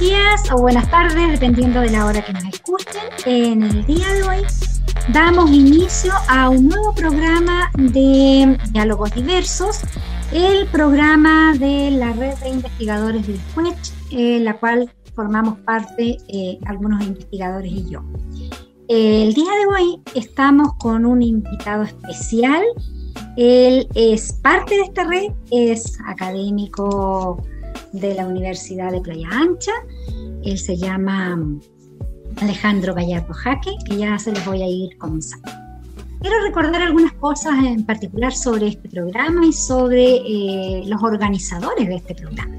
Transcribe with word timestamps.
días 0.00 0.50
o 0.50 0.62
buenas 0.62 0.90
tardes, 0.90 1.32
dependiendo 1.32 1.80
de 1.80 1.90
la 1.90 2.06
hora 2.06 2.24
que 2.24 2.32
nos 2.32 2.44
escuchen. 2.44 3.02
En 3.26 3.62
el 3.62 3.84
día 3.84 4.08
de 4.14 4.22
hoy 4.22 4.38
damos 5.12 5.50
inicio 5.50 6.10
a 6.26 6.48
un 6.48 6.68
nuevo 6.68 6.94
programa 6.94 7.70
de 7.76 8.58
diálogos 8.72 9.14
diversos, 9.14 9.80
el 10.32 10.66
programa 10.68 11.54
de 11.58 11.90
la 11.90 12.14
red 12.14 12.34
de 12.38 12.48
investigadores 12.48 13.26
del 13.26 13.36
FUECH, 13.36 13.92
en 14.12 14.44
la 14.46 14.58
cual 14.58 14.90
formamos 15.14 15.58
parte 15.58 16.16
eh, 16.28 16.58
algunos 16.64 17.04
investigadores 17.04 17.70
y 17.70 17.90
yo. 17.90 18.02
El 18.88 19.34
día 19.34 19.52
de 19.52 19.66
hoy 19.66 20.02
estamos 20.14 20.72
con 20.78 21.04
un 21.04 21.20
invitado 21.20 21.82
especial. 21.82 22.62
Él 23.36 23.86
es 23.94 24.32
parte 24.32 24.76
de 24.76 24.82
esta 24.82 25.04
red, 25.04 25.30
es 25.50 25.98
académico 26.06 27.42
de 27.92 28.14
la 28.14 28.26
Universidad 28.26 28.92
de 28.92 29.00
Playa 29.00 29.28
Ancha. 29.30 29.72
Él 30.44 30.58
se 30.58 30.76
llama 30.76 31.38
Alejandro 32.36 32.94
Gallardo 32.94 33.32
Jaque, 33.34 33.70
que 33.86 33.96
ya 33.96 34.18
se 34.18 34.32
los 34.32 34.44
voy 34.44 34.62
a 34.62 34.66
ir 34.66 34.96
comenzando. 34.98 35.50
Quiero 36.20 36.36
recordar 36.42 36.82
algunas 36.82 37.12
cosas 37.14 37.54
en 37.64 37.84
particular 37.84 38.32
sobre 38.32 38.68
este 38.68 38.88
programa 38.88 39.46
y 39.46 39.52
sobre 39.52 40.16
eh, 40.16 40.82
los 40.86 41.02
organizadores 41.02 41.88
de 41.88 41.96
este 41.96 42.14
programa. 42.14 42.56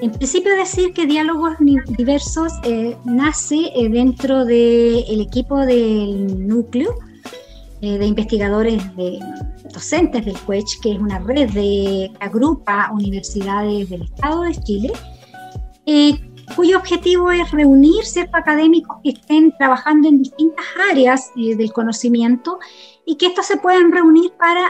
En 0.00 0.10
principio 0.10 0.54
decir 0.56 0.92
que 0.92 1.06
Diálogos 1.06 1.54
Diversos 1.96 2.52
eh, 2.64 2.96
nace 3.04 3.70
eh, 3.74 3.88
dentro 3.88 4.44
del 4.44 5.20
equipo 5.20 5.58
del 5.58 6.46
núcleo 6.46 6.94
de 7.82 8.06
investigadores 8.06 8.96
de 8.96 9.18
docentes 9.72 10.24
del 10.24 10.38
CUECH, 10.38 10.80
que 10.80 10.92
es 10.92 10.98
una 10.98 11.18
red 11.18 11.50
de, 11.50 12.10
que 12.12 12.24
agrupa 12.24 12.90
universidades 12.92 13.90
del 13.90 14.02
Estado 14.02 14.42
de 14.42 14.54
Chile, 14.54 14.92
cuyo 16.54 16.76
objetivo 16.76 17.30
es 17.30 17.50
reunir 17.50 18.04
ciertos 18.04 18.34
académicos 18.34 18.98
que 19.02 19.10
estén 19.10 19.52
trabajando 19.56 20.08
en 20.08 20.22
distintas 20.22 20.64
áreas 20.90 21.30
eh, 21.36 21.56
del 21.56 21.72
conocimiento 21.72 22.58
y 23.04 23.16
que 23.16 23.26
estos 23.26 23.46
se 23.46 23.56
puedan 23.56 23.90
reunir 23.90 24.32
para 24.38 24.68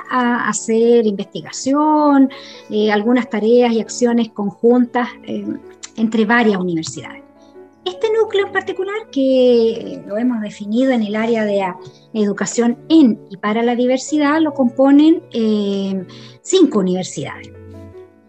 hacer 0.49 1.07
investigación, 1.07 2.31
eh, 2.71 2.91
algunas 2.91 3.29
tareas 3.29 3.73
y 3.73 3.81
acciones 3.81 4.31
conjuntas 4.31 5.09
eh, 5.25 5.45
entre 5.97 6.25
varias 6.25 6.59
universidades. 6.59 7.22
Este 7.85 8.09
núcleo 8.13 8.47
en 8.47 8.53
particular, 8.53 9.11
que 9.11 10.03
lo 10.07 10.17
hemos 10.17 10.41
definido 10.41 10.93
en 10.93 11.03
el 11.03 11.17
área 11.17 11.45
de 11.45 11.65
educación 12.15 12.79
en 12.89 13.21
y 13.31 13.37
para 13.37 13.63
la 13.63 13.75
diversidad, 13.75 14.41
lo 14.41 14.55
componen 14.55 15.23
cinco 16.43 16.79
universidades. 16.79 17.51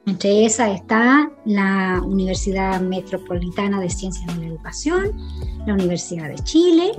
Entre 0.05 0.45
esas 0.45 0.75
está 0.75 1.31
la 1.45 2.01
Universidad 2.05 2.81
Metropolitana 2.81 3.79
de 3.79 3.89
Ciencias 3.89 4.35
de 4.35 4.41
la 4.41 4.47
Educación, 4.47 5.11
la 5.65 5.75
Universidad 5.75 6.27
de 6.27 6.35
Chile, 6.43 6.91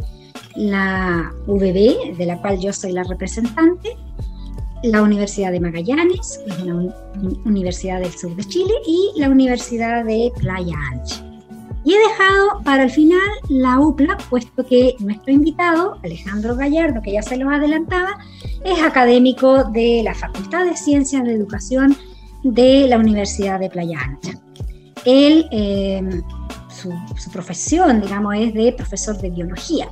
la 0.57 1.33
UBB, 1.47 2.17
de 2.17 2.27
la 2.27 2.41
cual 2.41 2.61
yo 2.61 2.73
soy 2.73 2.93
la 2.93 3.03
representante, 3.03 3.97
la 4.85 5.03
Universidad 5.03 5.53
de 5.53 5.61
Magallanes, 5.61 6.41
que 6.47 6.51
es 6.53 6.59
una 6.61 6.95
universidad 7.45 8.01
del 8.01 8.13
sur 8.13 8.35
de 8.37 8.45
Chile, 8.45 8.73
y 8.87 9.13
la 9.17 9.29
Universidad 9.29 10.05
de 10.05 10.33
Playa 10.39 10.77
Ancha. 10.93 11.34
Y 11.85 11.93
he 11.93 11.99
dejado 11.99 12.63
para 12.65 12.85
el 12.85 12.91
final 12.91 13.21
la 13.49 13.79
UPLA, 13.79 14.17
puesto 14.31 14.65
que 14.65 14.97
nuestro 15.01 15.33
invitado, 15.33 15.99
Alejandro 16.03 16.57
Gallardo, 16.57 17.03
que 17.03 17.13
ya 17.13 17.23
se 17.23 17.37
lo 17.37 17.51
adelantaba, 17.51 18.19
es 18.65 18.83
académico 18.83 19.65
de 19.65 20.03
la 20.03 20.15
Facultad 20.15 20.65
de 20.65 20.77
Ciencias 20.77 21.25
de 21.25 21.35
Educación 21.35 21.95
de 22.43 22.87
la 22.89 22.97
Universidad 22.97 23.61
de 23.61 23.69
Playa 23.69 23.99
Ancha. 24.01 24.33
Él, 25.05 25.47
em, 25.51 26.23
su, 26.71 26.91
profesión, 27.31 28.01
digamos, 28.01 28.35
es 28.37 28.55
de 28.55 28.73
profesor 28.73 29.19
de 29.19 29.29
biología. 29.29 29.89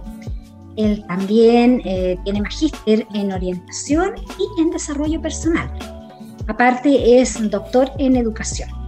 Él 0.77 1.05
también 1.07 1.83
eh, 1.85 2.17
tiene 2.25 2.41
magíster 2.41 3.07
en 3.13 3.33
orientación 3.33 4.15
y 4.39 4.63
en 4.63 4.71
desarrollo 4.71 5.21
personal. 5.21 5.71
Aparte 6.47 7.21
es 7.21 7.51
doctor 7.51 7.91
en 7.99 8.17
educación. 8.17 8.82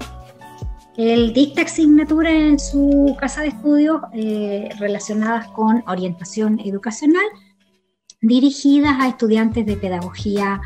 Él 0.97 1.33
dicta 1.33 1.63
asignatura 1.63 2.31
en 2.31 2.59
su 2.59 3.17
casa 3.19 3.43
de 3.43 3.49
estudios 3.49 4.01
eh, 4.13 4.69
relacionadas 4.79 5.49
con 5.49 5.83
orientación 5.89 6.61
educacional, 6.65 7.25
dirigidas 8.21 9.01
a 9.01 9.09
estudiantes 9.09 9.67
de 9.67 9.77
pedagogía 9.77 10.61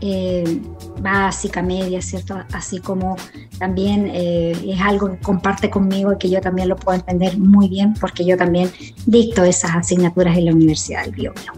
eh, 0.00 0.60
básica, 1.00 1.62
media, 1.62 2.00
¿cierto? 2.00 2.38
Así 2.52 2.78
como 2.78 3.16
también 3.58 4.08
eh, 4.14 4.52
es 4.66 4.80
algo 4.80 5.10
que 5.10 5.18
comparte 5.18 5.68
conmigo 5.68 6.12
y 6.12 6.18
que 6.18 6.30
yo 6.30 6.40
también 6.40 6.68
lo 6.68 6.76
puedo 6.76 6.98
entender 6.98 7.36
muy 7.36 7.68
bien 7.68 7.94
porque 7.94 8.24
yo 8.24 8.36
también 8.36 8.70
dicto 9.06 9.42
esas 9.42 9.74
asignaturas 9.74 10.36
en 10.36 10.44
la 10.44 10.52
Universidad 10.52 11.02
del 11.04 11.12
Biobío. 11.12 11.52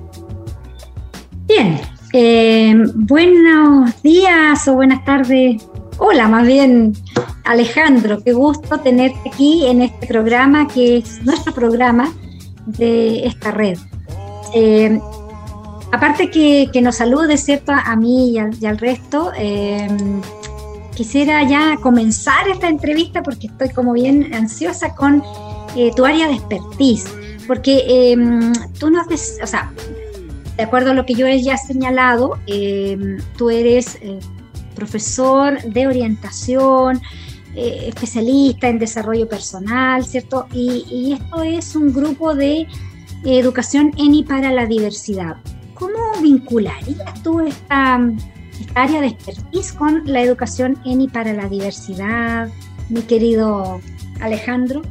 Bien, 1.46 2.90
buenos 2.94 4.02
días 4.02 4.66
o 4.66 4.74
buenas 4.74 5.04
tardes. 5.04 5.62
Hola, 5.98 6.28
más 6.28 6.46
bien 6.46 6.94
Alejandro, 7.48 8.22
qué 8.22 8.32
gusto 8.32 8.78
tenerte 8.78 9.28
aquí 9.28 9.66
en 9.66 9.82
este 9.82 10.06
programa 10.06 10.68
que 10.68 10.98
es 10.98 11.22
nuestro 11.24 11.52
programa 11.52 12.12
de 12.66 13.26
esta 13.26 13.50
red. 13.50 13.78
Eh, 14.54 15.00
Aparte 15.90 16.30
que, 16.30 16.80
nos 16.82 16.96
salude, 16.96 17.36
¿cierto? 17.38 17.72
A 17.72 17.96
mí 17.96 18.32
y 18.32 18.66
al, 18.66 18.78
resto, 18.78 19.32
em, 19.36 20.20
quisiera 20.94 21.42
ya 21.48 21.76
comenzar 21.80 22.46
esta 22.46 22.68
entrevista 22.68 23.22
porque 23.22 23.46
estoy 23.46 23.70
como 23.70 23.94
bien 23.94 24.34
ansiosa 24.34 24.94
con 24.94 25.22
eh, 25.76 25.90
tu 25.96 26.04
área 26.04 26.28
de 26.28 26.34
expertise, 26.34 27.06
porque 27.46 28.14
tú 28.78 28.90
nos, 28.90 29.06
o 29.42 29.46
sea, 29.46 29.72
de 30.56 30.62
acuerdo 30.62 30.90
a 30.90 30.94
lo 30.94 31.06
que 31.06 31.14
yo 31.14 31.26
he 31.26 31.40
ya 31.42 31.56
señalado, 31.56 32.38
em, 32.46 33.16
tú 33.38 33.48
eres 33.48 33.96
eh, 34.02 34.18
profesor 34.74 35.62
de 35.62 35.86
orientación, 35.86 37.00
eh, 37.60 37.88
especialista 37.88 38.68
en 38.68 38.78
desarrollo 38.78 39.28
personal, 39.28 40.04
¿cierto? 40.04 40.46
Y, 40.54 41.12
esto 41.12 41.42
es 41.42 41.74
un 41.74 41.92
grupo 41.92 42.32
de 42.36 42.68
educación 43.24 43.90
en 43.96 44.14
y 44.14 44.22
para 44.22 44.52
la 44.52 44.64
diversidad. 44.64 45.38
¿Cómo 45.74 45.98
vincularías 46.22 47.20
tú 47.24 47.40
esta, 47.40 48.00
área 48.76 49.00
de 49.00 49.08
expertise 49.08 49.72
con 49.72 50.02
la 50.04 50.22
educación 50.22 50.78
en 50.84 51.00
y 51.00 51.08
para 51.08 51.32
la 51.32 51.48
diversidad, 51.48 52.48
mi 52.90 53.02
querido 53.02 53.80
Alejandro? 54.20 54.82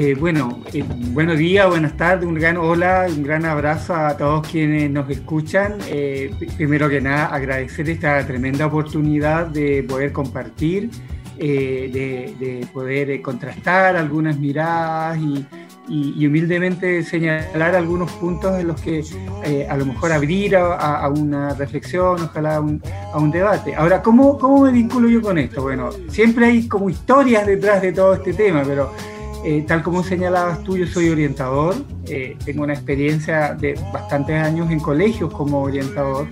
Eh, 0.00 0.14
bueno, 0.14 0.62
eh, 0.72 0.84
buenos 1.10 1.38
días, 1.38 1.68
buenas 1.68 1.96
tardes, 1.96 2.24
un 2.24 2.34
gran 2.34 2.56
hola, 2.56 3.06
un 3.08 3.24
gran 3.24 3.44
abrazo 3.44 3.96
a 3.96 4.16
todos 4.16 4.46
quienes 4.46 4.88
nos 4.92 5.10
escuchan. 5.10 5.74
Eh, 5.88 6.32
primero 6.56 6.88
que 6.88 7.00
nada, 7.00 7.26
agradecer 7.26 7.90
esta 7.90 8.24
tremenda 8.24 8.66
oportunidad 8.66 9.48
de 9.48 9.82
poder 9.82 10.12
compartir, 10.12 10.88
de, 11.36 12.32
de, 12.38 12.66
poder 12.72 13.20
contrastar 13.22 13.96
algunas 13.96 14.38
miradas 14.38 15.18
y, 15.18 16.24
humildemente 16.24 17.02
señalar 17.02 17.74
algunos 17.74 18.12
puntos 18.12 18.60
en 18.60 18.68
los 18.68 18.80
que 18.80 19.02
eh, 19.44 19.66
a 19.68 19.76
lo 19.76 19.84
mejor 19.86 20.12
abrir 20.12 20.54
a, 20.54 21.08
una 21.08 21.54
reflexión, 21.54 22.22
ojalá 22.22 22.60
un, 22.60 22.80
a 23.12 23.18
un, 23.18 23.32
debate. 23.32 23.74
Ahora, 23.74 24.00
¿cómo, 24.00 24.38
¿cómo 24.38 24.62
me 24.62 24.70
vinculo 24.70 25.08
yo 25.08 25.20
con 25.20 25.38
esto? 25.38 25.60
Bueno, 25.62 25.90
siempre 26.08 26.46
hay 26.46 26.68
como 26.68 26.88
historias 26.88 27.44
detrás 27.48 27.82
de 27.82 27.92
todo 27.92 28.14
este 28.14 28.32
tema, 28.32 28.62
pero 28.64 28.92
eh, 29.48 29.64
tal 29.66 29.82
como 29.82 30.02
señalabas 30.02 30.62
tú, 30.62 30.76
yo 30.76 30.86
soy 30.86 31.08
orientador, 31.08 31.74
eh, 32.04 32.36
tengo 32.44 32.64
una 32.64 32.74
experiencia 32.74 33.54
de 33.54 33.80
bastantes 33.94 34.36
años 34.36 34.70
en 34.70 34.78
colegios 34.78 35.32
como 35.32 35.62
orientador 35.62 36.28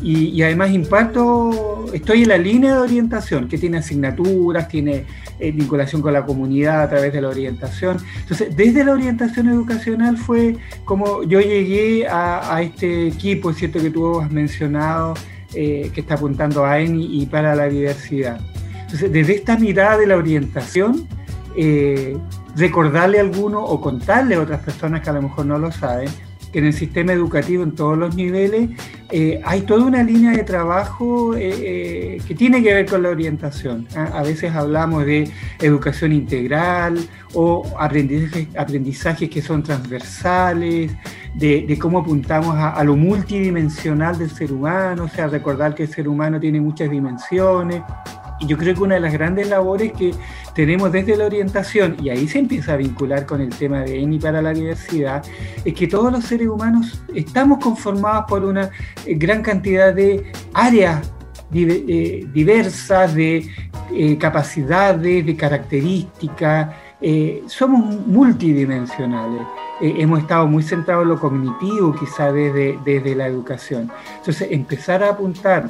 y, 0.00 0.40
además 0.42 0.70
imparto, 0.70 1.86
estoy 1.92 2.22
en 2.22 2.28
la 2.28 2.38
línea 2.38 2.74
de 2.74 2.78
orientación, 2.78 3.48
que 3.48 3.58
tiene 3.58 3.78
asignaturas, 3.78 4.68
tiene 4.68 5.06
eh, 5.40 5.50
vinculación 5.50 6.00
con 6.00 6.12
la 6.12 6.24
comunidad 6.24 6.82
a 6.82 6.88
través 6.88 7.12
de 7.12 7.20
la 7.20 7.30
orientación. 7.30 7.96
Entonces, 8.20 8.54
desde 8.56 8.84
la 8.84 8.92
orientación 8.92 9.48
educacional 9.48 10.16
fue 10.16 10.56
como 10.84 11.24
yo 11.24 11.40
llegué 11.40 12.06
a, 12.08 12.62
este 12.62 13.08
equipo, 13.08 13.50
es 13.50 13.56
cierto 13.56 13.80
que 13.80 13.90
tú 13.90 14.20
has 14.20 14.30
mencionado, 14.30 15.14
eh, 15.52 15.90
que 15.92 16.00
está 16.00 16.14
apuntando 16.14 16.64
a 16.64 16.78
ENI 16.78 17.22
y 17.22 17.26
para 17.26 17.56
la 17.56 17.68
diversidad. 17.68 18.40
Entonces, 18.82 19.10
desde 19.10 19.34
esta 19.34 19.58
mirada 19.58 19.98
de 19.98 20.06
la 20.06 20.16
orientación, 20.16 21.08
eh, 21.56 22.16
recordarle 22.56 23.18
a 23.18 23.22
alguno 23.22 23.62
o 23.62 23.80
contarle 23.80 24.34
a 24.34 24.40
otras 24.40 24.60
personas 24.60 25.02
que 25.02 25.10
a 25.10 25.12
lo 25.12 25.22
mejor 25.22 25.46
no 25.46 25.58
lo 25.58 25.70
saben, 25.70 26.08
que 26.52 26.58
en 26.60 26.66
el 26.66 26.72
sistema 26.72 27.12
educativo 27.12 27.62
en 27.62 27.74
todos 27.74 27.98
los 27.98 28.14
niveles 28.16 28.70
eh, 29.10 29.40
hay 29.44 29.62
toda 29.62 29.84
una 29.84 30.02
línea 30.02 30.32
de 30.32 30.42
trabajo 30.42 31.36
eh, 31.36 31.54
eh, 31.58 32.22
que 32.26 32.34
tiene 32.34 32.62
que 32.62 32.72
ver 32.72 32.86
con 32.86 33.02
la 33.02 33.10
orientación. 33.10 33.86
¿ah? 33.94 34.10
A 34.14 34.22
veces 34.22 34.54
hablamos 34.54 35.04
de 35.04 35.30
educación 35.60 36.12
integral 36.12 36.98
o 37.34 37.64
aprendizajes, 37.78 39.28
que 39.28 39.42
son 39.42 39.62
transversales, 39.62 40.92
de, 41.34 41.78
cómo 41.78 41.98
apuntamos 41.98 42.56
a, 42.56 42.82
lo 42.82 42.96
multidimensional 42.96 44.16
del 44.16 44.30
ser 44.30 44.52
humano, 44.52 45.04
o 45.04 45.08
sea, 45.08 45.26
recordar 45.26 45.74
que 45.74 45.82
el 45.82 45.90
ser 45.90 46.08
humano 46.08 46.40
tiene 46.40 46.60
muchas 46.60 46.90
dimensiones. 46.90 47.82
Y 48.38 48.46
yo 48.46 48.56
creo 48.56 48.74
que 48.74 48.82
una 48.82 48.94
de 48.96 49.00
las 49.00 49.12
grandes 49.12 49.48
labores 49.48 49.92
que 49.92 50.12
tenemos 50.54 50.92
desde 50.92 51.16
la 51.16 51.26
orientación, 51.26 51.96
y 52.02 52.10
ahí 52.10 52.28
se 52.28 52.38
empieza 52.38 52.74
a 52.74 52.76
vincular 52.76 53.26
con 53.26 53.40
el 53.40 53.50
tema 53.50 53.80
de 53.80 54.00
ENI 54.00 54.18
para 54.18 54.42
la 54.42 54.52
diversidad, 54.52 55.24
es 55.64 55.74
que 55.74 55.86
todos 55.86 56.12
los 56.12 56.24
seres 56.24 56.48
humanos 56.48 57.02
estamos 57.14 57.58
conformados 57.58 58.24
por 58.28 58.44
una 58.44 58.70
eh, 59.04 59.14
gran 59.14 59.42
cantidad 59.42 59.94
de 59.94 60.32
áreas 60.52 61.12
eh, 61.52 62.26
diversas, 62.32 63.14
de 63.14 63.46
eh, 63.94 64.18
capacidades, 64.18 65.24
de 65.24 65.36
características, 65.36 66.74
somos 67.46 68.06
multidimensionales. 68.06 69.42
hemos 69.80 70.20
estado 70.20 70.46
muy 70.46 70.62
centrados 70.62 71.02
en 71.04 71.10
lo 71.10 71.20
cognitivo, 71.20 71.94
quizá 71.94 72.32
desde, 72.32 72.78
desde 72.84 73.14
la 73.14 73.26
educación. 73.26 73.90
Entonces, 74.18 74.48
empezar 74.50 75.04
a 75.04 75.10
apuntar 75.10 75.68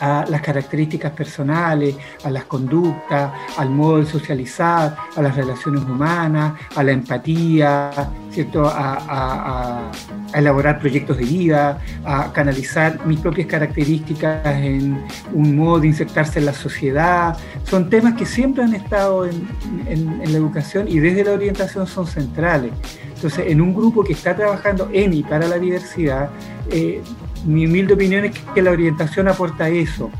a 0.00 0.24
las 0.28 0.40
características 0.40 1.12
personales, 1.12 1.96
a 2.24 2.30
las 2.30 2.44
conductas, 2.44 3.32
al 3.56 3.70
modo 3.70 3.98
de 3.98 4.06
socializar, 4.06 4.96
a 5.16 5.22
las 5.22 5.36
relaciones 5.36 5.82
humanas, 5.82 6.54
a 6.74 6.82
la 6.82 6.92
empatía, 6.92 7.90
¿cierto? 8.30 8.64
A, 8.66 9.90
elaborar 10.34 10.78
proyectos 10.78 11.16
de 11.16 11.24
vida, 11.24 11.80
a 12.04 12.30
canalizar 12.34 13.06
mis 13.06 13.18
propias 13.18 13.46
características 13.46 14.44
en 14.44 15.02
un 15.32 15.56
modo 15.56 15.80
de 15.80 15.86
insertarse 15.88 16.38
en 16.38 16.44
la 16.44 16.52
sociedad. 16.52 17.34
Son 17.64 17.88
temas 17.88 18.12
que 18.12 18.26
siempre 18.26 18.62
han 18.62 18.74
estado 18.74 19.24
en, 19.24 19.48
la 19.88 20.36
educación 20.36 20.86
y 20.86 20.98
desde 20.98 21.24
la 21.24 21.32
orientación 21.32 21.86
son 21.86 22.06
centrales. 22.06 22.72
Entonces, 23.14 23.46
en 23.48 23.60
un 23.62 23.74
grupo 23.74 24.04
que 24.04 24.12
está 24.12 24.36
trabajando 24.36 24.90
en 24.92 25.14
y 25.14 25.22
para 25.22 25.48
la 25.48 25.58
diversidad, 25.58 26.28
eh, 26.70 27.02
mi 27.44 27.66
humilde 27.66 27.94
opinión 27.94 28.24
es 28.24 28.38
que 28.54 28.62
la 28.62 28.70
orientación 28.70 29.28
aporta 29.28 29.68
eso. 29.68 30.10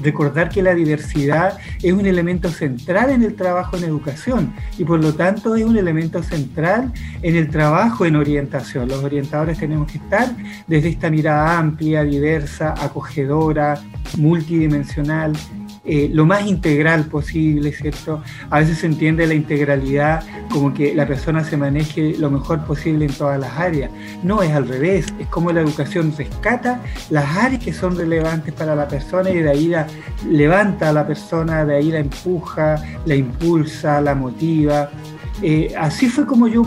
Recordar 0.00 0.50
que 0.50 0.62
la 0.62 0.74
diversidad 0.74 1.56
es 1.82 1.92
un 1.92 2.04
elemento 2.04 2.50
central 2.50 3.10
en 3.10 3.22
el 3.22 3.34
trabajo 3.34 3.76
en 3.76 3.84
educación 3.84 4.52
y 4.76 4.84
por 4.84 5.00
lo 5.00 5.14
tanto 5.14 5.56
es 5.56 5.64
un 5.64 5.76
elemento 5.76 6.22
central 6.22 6.92
en 7.22 7.36
el 7.36 7.48
trabajo 7.48 8.04
en 8.04 8.16
orientación. 8.16 8.88
Los 8.88 9.02
orientadores 9.02 9.58
tenemos 9.58 9.90
que 9.90 9.98
estar 9.98 10.28
desde 10.66 10.90
esta 10.90 11.08
mirada 11.08 11.58
amplia, 11.58 12.02
diversa, 12.02 12.74
acogedora, 12.78 13.80
multidimensional 14.18 15.32
eh, 15.88 16.10
lo 16.12 16.26
más 16.26 16.46
integral 16.46 17.04
posible, 17.04 17.72
¿cierto? 17.72 18.22
A 18.50 18.58
veces 18.58 18.78
se 18.78 18.86
entiende 18.86 19.26
la 19.26 19.34
integralidad 19.34 20.24
como 20.50 20.74
que 20.74 20.94
la 20.94 21.06
persona 21.06 21.44
se 21.44 21.56
maneje 21.56 22.16
lo 22.18 22.30
mejor 22.30 22.64
posible 22.64 23.04
en 23.04 23.12
todas 23.12 23.38
las 23.38 23.52
áreas. 23.52 23.90
No, 24.24 24.42
es 24.42 24.52
al 24.52 24.66
revés, 24.66 25.06
es 25.18 25.28
como 25.28 25.52
la 25.52 25.60
educación 25.60 26.12
rescata 26.16 26.80
las 27.10 27.36
áreas 27.36 27.62
que 27.62 27.72
son 27.72 27.96
relevantes 27.96 28.52
para 28.52 28.74
la 28.74 28.88
persona 28.88 29.30
y 29.30 29.38
de 29.38 29.50
ahí 29.50 29.68
la, 29.68 29.86
levanta 30.28 30.90
a 30.90 30.92
la 30.92 31.06
persona, 31.06 31.64
de 31.64 31.76
ahí 31.76 31.90
la 31.90 32.00
empuja, 32.00 32.82
la 33.04 33.14
impulsa, 33.14 34.00
la 34.00 34.14
motiva. 34.14 34.90
Eh, 35.42 35.72
así 35.78 36.08
fue 36.08 36.26
como 36.26 36.48
yo 36.48 36.64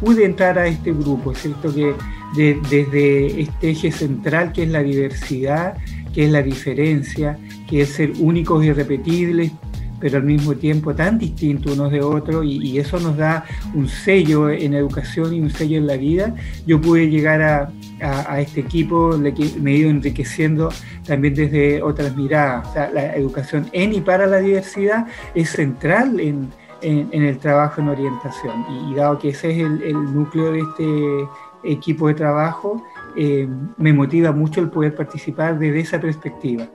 pude 0.00 0.24
entrar 0.24 0.58
a 0.58 0.66
este 0.66 0.92
grupo, 0.92 1.34
¿cierto? 1.34 1.74
Que 1.74 1.94
desde 2.34 3.42
este 3.42 3.70
eje 3.70 3.92
central 3.92 4.52
que 4.52 4.64
es 4.64 4.68
la 4.68 4.82
diversidad, 4.82 5.76
que 6.14 6.24
es 6.24 6.30
la 6.30 6.42
diferencia, 6.42 7.38
que 7.68 7.82
es 7.82 7.90
ser 7.90 8.12
únicos 8.18 8.64
y 8.64 8.72
repetibles, 8.72 9.52
pero 10.00 10.18
al 10.18 10.24
mismo 10.24 10.54
tiempo 10.54 10.94
tan 10.94 11.18
distintos 11.18 11.72
unos 11.72 11.90
de 11.90 12.02
otros, 12.02 12.44
y, 12.44 12.78
eso 12.78 13.00
nos 13.00 13.16
da 13.16 13.44
un 13.74 13.88
sello 13.88 14.50
en 14.50 14.74
educación 14.74 15.32
y 15.32 15.40
un 15.40 15.50
sello 15.50 15.78
en 15.78 15.86
la 15.86 15.96
vida. 15.96 16.34
Yo 16.66 16.80
pude 16.80 17.08
llegar 17.08 17.40
a, 17.42 18.40
este 18.40 18.60
equipo, 18.60 19.16
me 19.16 19.70
he 19.72 19.76
ido 19.76 19.88
enriqueciendo 19.88 20.68
también 21.06 21.34
desde 21.34 21.82
otras 21.82 22.14
miradas. 22.14 22.92
la 22.92 23.16
educación 23.16 23.66
en 23.72 23.94
y 23.94 24.00
para 24.02 24.26
la 24.26 24.38
diversidad 24.38 25.06
es 25.34 25.50
central 25.50 26.20
en, 26.20 26.50
el 26.82 27.38
trabajo 27.38 27.80
en 27.80 27.88
orientación, 27.88 28.66
y, 28.90 28.94
dado 28.94 29.18
que 29.18 29.30
ese 29.30 29.52
es 29.52 29.58
el 29.58 30.14
núcleo 30.14 30.52
de 30.52 30.60
este 30.60 31.28
equipo 31.64 32.08
de 32.08 32.14
trabajo, 32.14 32.84
eh, 33.16 33.48
me 33.76 33.92
motiva 33.92 34.32
mucho 34.32 34.60
el 34.60 34.70
poder 34.70 34.94
participar 34.94 35.58
desde 35.58 35.80
esa 35.80 36.00
perspectiva. 36.00 36.68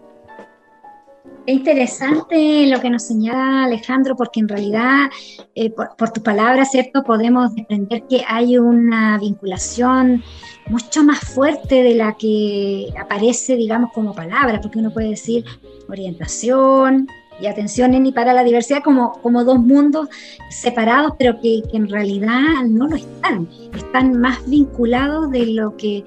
Es 1.46 1.56
interesante 1.56 2.68
lo 2.68 2.80
que 2.80 2.90
nos 2.90 3.04
señala 3.04 3.64
Alejandro, 3.64 4.16
porque 4.16 4.40
en 4.40 4.48
realidad, 4.48 5.10
eh, 5.56 5.72
por, 5.72 6.12
tus 6.12 6.24
palabras, 6.24 6.70
¿cierto? 6.72 7.04
Podemos 7.04 7.56
desprender 7.56 8.04
que 8.08 8.22
hay 8.28 8.58
una 8.58 9.18
vinculación 9.18 10.24
mucho 10.68 11.04
más 11.04 11.20
fuerte 11.20 11.82
de 11.82 11.96
la 11.96 12.14
que 12.14 12.94
aparece, 13.00 13.56
digamos, 13.56 13.92
como 13.94 14.14
palabra, 14.14 14.62
porque 14.62 14.78
uno 14.78 14.92
puede 14.92 15.10
decir 15.10 15.44
orientación, 15.88 17.08
y 17.42 17.48
atención 17.48 17.94
en 17.94 18.06
y 18.06 18.12
para 18.12 18.34
la 18.34 18.44
diversidad 18.44 18.82
como, 18.84 19.14
como 19.22 19.44
dos 19.44 19.60
mundos 19.60 20.10
separados, 20.50 21.14
pero 21.18 21.40
que, 21.40 21.62
en 21.74 21.88
realidad 21.88 22.64
no 22.68 22.88
lo 22.88 22.96
están, 22.96 23.48
están 23.76 24.20
más 24.20 24.38
vinculados 24.48 25.32
de 25.32 25.46
lo 25.48 25.76
que, 25.78 26.04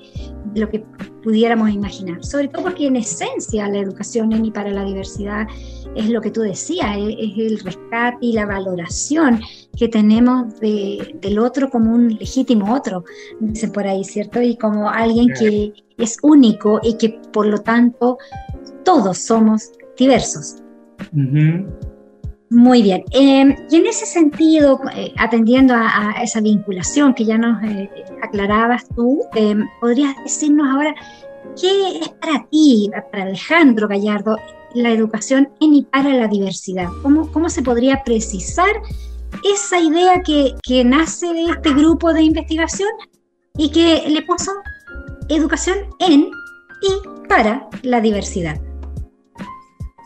lo 0.54 0.68
que 0.68 0.84
pudiéramos 1.22 1.70
imaginar, 1.70 2.24
sobre 2.24 2.48
todo 2.48 2.64
porque 2.64 2.86
en 2.86 2.96
esencia 2.96 3.68
la 3.68 3.78
educación 3.78 4.32
en 4.32 4.44
y 4.44 4.50
para 4.50 4.70
la 4.70 4.84
diversidad 4.84 5.46
es 5.94 6.08
lo 6.08 6.20
que 6.20 6.30
tú 6.30 6.40
decías, 6.40 6.96
es, 6.96 7.38
el 7.38 7.60
rescate 7.60 8.18
y 8.20 8.32
la 8.32 8.46
valoración 8.46 9.40
que 9.76 9.88
tenemos 9.88 10.58
del 10.60 11.38
otro 11.38 11.70
como 11.70 11.94
un 11.94 12.08
legítimo 12.08 12.74
otro, 12.74 13.04
dice 13.40 13.68
por 13.68 13.86
ahí, 13.86 14.04
¿cierto? 14.04 14.40
Y 14.40 14.56
como 14.56 14.88
alguien 14.88 15.28
que 15.38 15.72
es 15.98 16.18
único 16.22 16.80
y 16.82 16.96
que 16.96 17.20
por 17.32 17.46
lo 17.46 17.58
tanto 17.58 18.18
todos 18.84 19.18
somos 19.18 19.70
diversos. 19.96 20.61
Muy 22.52 22.82
bien. 22.82 23.02
Em, 23.12 23.56
y 23.70 23.76
en 23.76 23.86
ese 23.86 24.04
sentido, 24.04 24.78
eh, 24.94 25.14
atendiendo 25.16 25.72
a, 25.74 26.16
esa 26.22 26.42
vinculación 26.42 27.14
que 27.14 27.24
ya 27.24 27.38
nos 27.38 27.62
eh, 27.64 27.88
aclarabas 28.22 28.86
tú, 28.94 29.22
em, 29.34 29.66
¿podrías 29.80 30.14
decirnos 30.22 30.68
ahora 30.68 30.94
qué 31.58 32.00
es 32.00 32.10
para 32.10 32.46
ti, 32.50 32.90
para 33.10 33.24
Alejandro 33.24 33.88
Gallardo, 33.88 34.36
la 34.74 34.90
educación 34.90 35.48
en 35.62 35.74
y 35.76 35.82
para 35.84 36.10
la 36.10 36.28
diversidad? 36.28 36.88
¿Cómo, 37.02 37.32
cómo 37.32 37.48
se 37.48 37.62
podría 37.62 38.04
precisar 38.04 38.82
esa 39.50 39.80
idea 39.80 40.20
que, 40.20 40.52
que 40.62 40.84
nace 40.84 41.32
de 41.32 41.44
este 41.44 41.72
grupo 41.72 42.12
de 42.12 42.22
investigación 42.22 42.90
y 43.56 43.70
que 43.70 44.04
le 44.10 44.20
puso 44.22 44.52
educación 45.30 45.78
en 46.00 46.28
y 46.82 47.28
para 47.28 47.66
la 47.82 48.02
diversidad? 48.02 48.60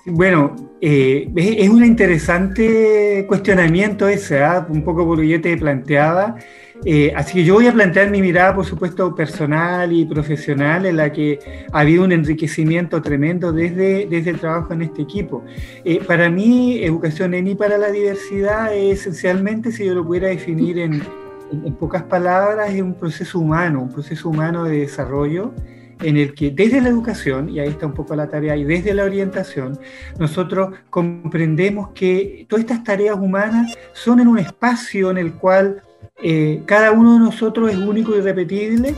Bueno, 0.09 0.55
eh, 0.81 1.29
es 1.35 1.69
un 1.69 1.85
interesante 1.85 3.25
cuestionamiento 3.27 4.07
ese, 4.07 4.41
¿ah? 4.41 4.65
un 4.69 4.83
poco 4.85 5.05
por 5.05 5.17
lo 5.19 5.23
que 5.23 5.29
yo 5.29 5.41
te 5.41 5.57
planteaba. 5.57 6.37
Eh, 6.85 7.13
así 7.17 7.35
que 7.35 7.45
yo 7.45 7.55
voy 7.55 7.67
a 7.67 7.73
plantear 7.73 8.11
mi 8.11 8.21
mirada, 8.23 8.55
por 8.55 8.65
supuesto, 8.65 9.17
personal 9.17 9.93
y 9.93 10.05
profesional, 10.05 10.87
en 10.87 10.99
la 10.99 11.11
que 11.11 11.41
ha 11.73 11.81
habido 11.81 12.05
un 12.05 12.13
enriquecimiento 12.13 13.03
tremendo 13.03 13.53
desde, 13.53 14.07
desde 14.07 14.31
el 14.31 14.39
trabajo 14.39 14.75
en 14.75 14.83
este 14.83 15.03
equipo. 15.03 15.45
Eh, 15.85 16.01
para 16.07 16.31
mí, 16.31 16.85
educación 16.85 17.35
en 17.35 17.49
y 17.49 17.55
para 17.57 17.77
la 17.77 17.91
diversidad, 17.91 18.73
esencialmente, 18.77 19.73
si 19.73 19.87
yo 19.87 19.95
lo 19.95 20.07
pudiera 20.07 20.29
definir 20.29 20.79
en, 20.79 21.03
en 21.51 21.75
pocas 21.75 22.05
palabras, 22.05 22.73
es 22.73 22.81
un 22.81 22.95
proceso 22.95 23.41
humano, 23.41 23.83
un 23.83 23.93
proceso 23.93 24.29
humano 24.29 24.63
de 24.63 24.79
desarrollo 24.79 25.53
en 26.01 26.17
el 26.17 26.35
que 26.35 26.51
desde 26.51 26.81
la 26.81 26.89
educación, 26.89 27.49
y 27.49 27.61
ahí 27.61 27.69
está 27.69 27.87
un 27.87 27.95
poco 27.95 28.15
la 28.15 28.29
tarea, 28.29 28.57
y 28.57 28.65
desde 28.65 28.95
la 28.95 29.05
orientación, 29.05 29.79
nosotros 30.19 30.75
comprendemos 30.91 31.91
que 31.95 32.47
todas 32.49 32.65
estas 32.65 32.85
tareas 32.85 33.17
humanas 33.17 33.75
son 33.93 34.21
en 34.21 34.29
un 34.29 34.39
espacio 34.39 35.11
en 35.11 35.19
el 35.19 35.35
cual 35.35 35.83
eh, 36.23 36.63
cada 36.67 36.93
uno 36.93 37.15
de 37.15 37.21
nosotros 37.21 37.71
es 37.71 37.77
único 37.77 38.17
y 38.17 38.21
repetible, 38.21 38.95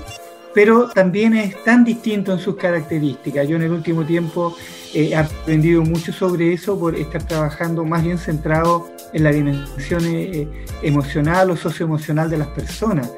pero 0.55 0.89
también 0.89 1.37
es 1.37 1.63
tan 1.63 1.85
distinto 1.85 2.33
en 2.33 2.39
sus 2.39 2.57
características. 2.57 3.47
Yo 3.47 3.57
en 3.57 3.63
el 3.63 3.71
último 3.71 4.05
tiempo 4.05 4.57
eh, 4.95 5.11
he 5.11 5.17
aprendido 5.17 5.83
mucho 5.83 6.13
sobre 6.13 6.53
eso 6.53 6.79
por 6.79 6.95
estar 6.97 7.23
trabajando 7.27 7.85
más 7.85 8.03
bien 8.03 8.19
centrado 8.19 8.89
en 9.13 9.23
la 9.23 9.31
dimensión 9.31 10.05
eh, 10.07 10.49
emocional 10.83 11.51
o 11.51 11.57
socioemocional 11.57 12.31
de 12.31 12.39
las 12.39 12.49
personas 12.49 13.11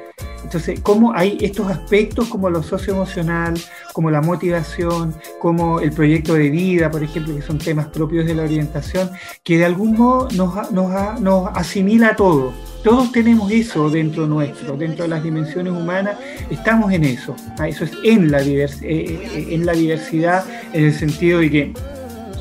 entonces, 0.50 0.80
¿cómo 0.80 1.12
hay 1.14 1.38
estos 1.40 1.70
aspectos 1.70 2.26
como 2.26 2.50
lo 2.50 2.62
socioemocional, 2.64 3.54
como 3.92 4.10
la 4.10 4.20
motivación, 4.20 5.14
como 5.38 5.78
el 5.78 5.92
proyecto 5.92 6.34
de 6.34 6.50
vida, 6.50 6.90
por 6.90 7.04
ejemplo, 7.04 7.36
que 7.36 7.42
son 7.42 7.58
temas 7.58 7.86
propios 7.86 8.26
de 8.26 8.34
la 8.34 8.42
orientación, 8.42 9.10
que 9.44 9.58
de 9.58 9.64
algún 9.64 9.96
modo 9.96 10.26
nos, 10.32 11.46
asimila 11.54 12.08
a 12.08 12.16
todo? 12.16 12.52
Todos 12.82 13.12
tenemos 13.12 13.48
eso 13.52 13.90
dentro 13.90 14.26
nuestro, 14.26 14.76
dentro 14.76 15.04
de 15.04 15.10
las 15.10 15.22
dimensiones 15.22 15.72
humanas, 15.72 16.16
estamos 16.50 16.92
en 16.92 17.04
eso. 17.04 17.36
Ah, 17.56 17.68
eso 17.68 17.84
es 17.84 17.92
en 18.02 18.32
la, 18.32 18.40
eh, 18.40 18.66
eh, 18.82 19.46
en 19.50 19.64
la 19.64 19.72
diversidad, 19.72 20.44
en 20.72 20.86
el 20.86 20.94
sentido 20.94 21.38
de 21.38 21.50
que 21.50 21.74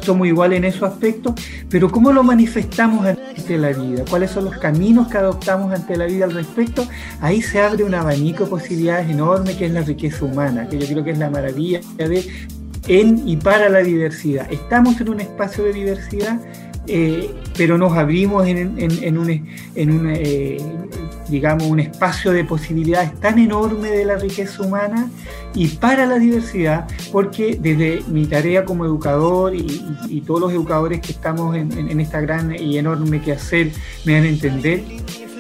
somos 0.02 0.28
iguales 0.28 0.58
en 0.58 0.66
esos 0.66 0.84
aspectos, 0.84 1.36
pero 1.70 1.92
¿cómo 1.92 2.12
lo 2.12 2.24
manifestamos 2.24 3.06
ante 3.50 3.58
la 3.58 3.78
vida? 3.78 4.04
¿Cuáles 4.10 4.32
son 4.32 4.46
los 4.46 4.58
caminos 4.58 5.08
que 5.08 5.18
adoptamos 5.18 5.74
ante 5.74 5.96
la 5.96 6.06
vida 6.06 6.26
al 6.26 6.34
respecto? 6.34 6.86
Ahí 7.22 7.42
se 7.42 7.62
abre 7.62 7.84
un 7.84 7.96
abanico 7.96 8.44
de 8.44 8.50
posibilidades 8.50 9.10
enorme 9.10 9.58
que 9.58 9.66
es 9.66 9.72
la 9.72 9.82
riqueza 9.82 10.26
humana, 10.26 10.68
que 10.70 10.78
yo 10.78 10.88
creo 10.88 11.04
que 11.04 11.12
es 11.12 11.18
la 11.18 11.30
maravilla 11.30 11.82
de 11.98 12.26
en 12.88 13.28
y 13.28 13.38
para 13.38 13.70
la 13.70 13.80
diversidad. 13.80 14.52
Estamos 14.52 15.00
en 15.02 15.10
un 15.10 15.20
espacio 15.20 15.64
de 15.64 15.74
diversidad, 15.74 16.40
eh, 16.88 17.30
pero 17.58 17.78
nos 17.78 17.94
abrimos 17.94 18.48
en, 18.48 19.18
un, 19.18 19.30
eh, 20.10 20.58
digamos, 21.30 21.68
un 21.68 21.80
espacio 21.80 22.32
de 22.32 22.44
posibilidades 22.44 23.20
tan 23.20 23.40
enorme 23.40 23.90
de 23.90 24.06
la 24.06 24.16
riqueza 24.16 24.64
humana 24.64 25.10
y 25.54 25.68
para 25.68 26.06
la 26.06 26.20
diversidad, 26.20 26.88
porque 27.12 27.58
desde 27.60 28.04
mi 28.08 28.26
tarea 28.26 28.66
como 28.66 28.86
educador 28.86 29.56
y, 29.56 30.24
todos 30.26 30.42
los 30.42 30.52
educadores 30.52 31.00
que 31.00 31.12
estamos 31.14 31.56
en, 31.56 32.00
esta 32.00 32.20
gran 32.22 32.54
y 32.54 32.78
enorme 32.78 33.22
quehacer 33.22 33.72
me 34.06 34.14
dan 34.14 34.24
a 34.24 34.28
entender, 34.28 34.84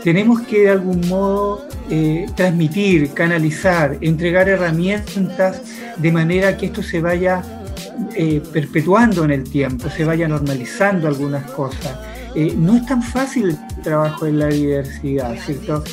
tenemos 0.03 0.41
que 0.41 0.61
de 0.61 0.69
algún 0.69 1.07
modo 1.07 1.67
eh, 1.89 2.25
transmitir, 2.35 3.13
canalizar, 3.13 3.97
entregar 4.01 4.47
herramientas 4.47 5.61
de 5.97 6.11
manera 6.11 6.57
que 6.57 6.67
esto 6.67 6.81
se 6.81 7.01
vaya 7.01 7.43
eh, 8.15 8.41
perpetuando 8.53 9.25
en 9.25 9.31
el 9.31 9.43
tiempo, 9.43 9.89
se 9.89 10.05
vaya 10.05 10.27
normalizando 10.27 11.07
algunas 11.07 11.49
cosas. 11.51 11.97
Eh, 12.35 12.53
no 12.57 12.75
es 12.75 12.85
tan 12.85 13.01
fácil 13.03 13.57
trabajo 13.79 14.25
en 14.25 14.39
la 14.39 14.47
diversidad, 14.47 15.35
¿cierto? 15.45 15.83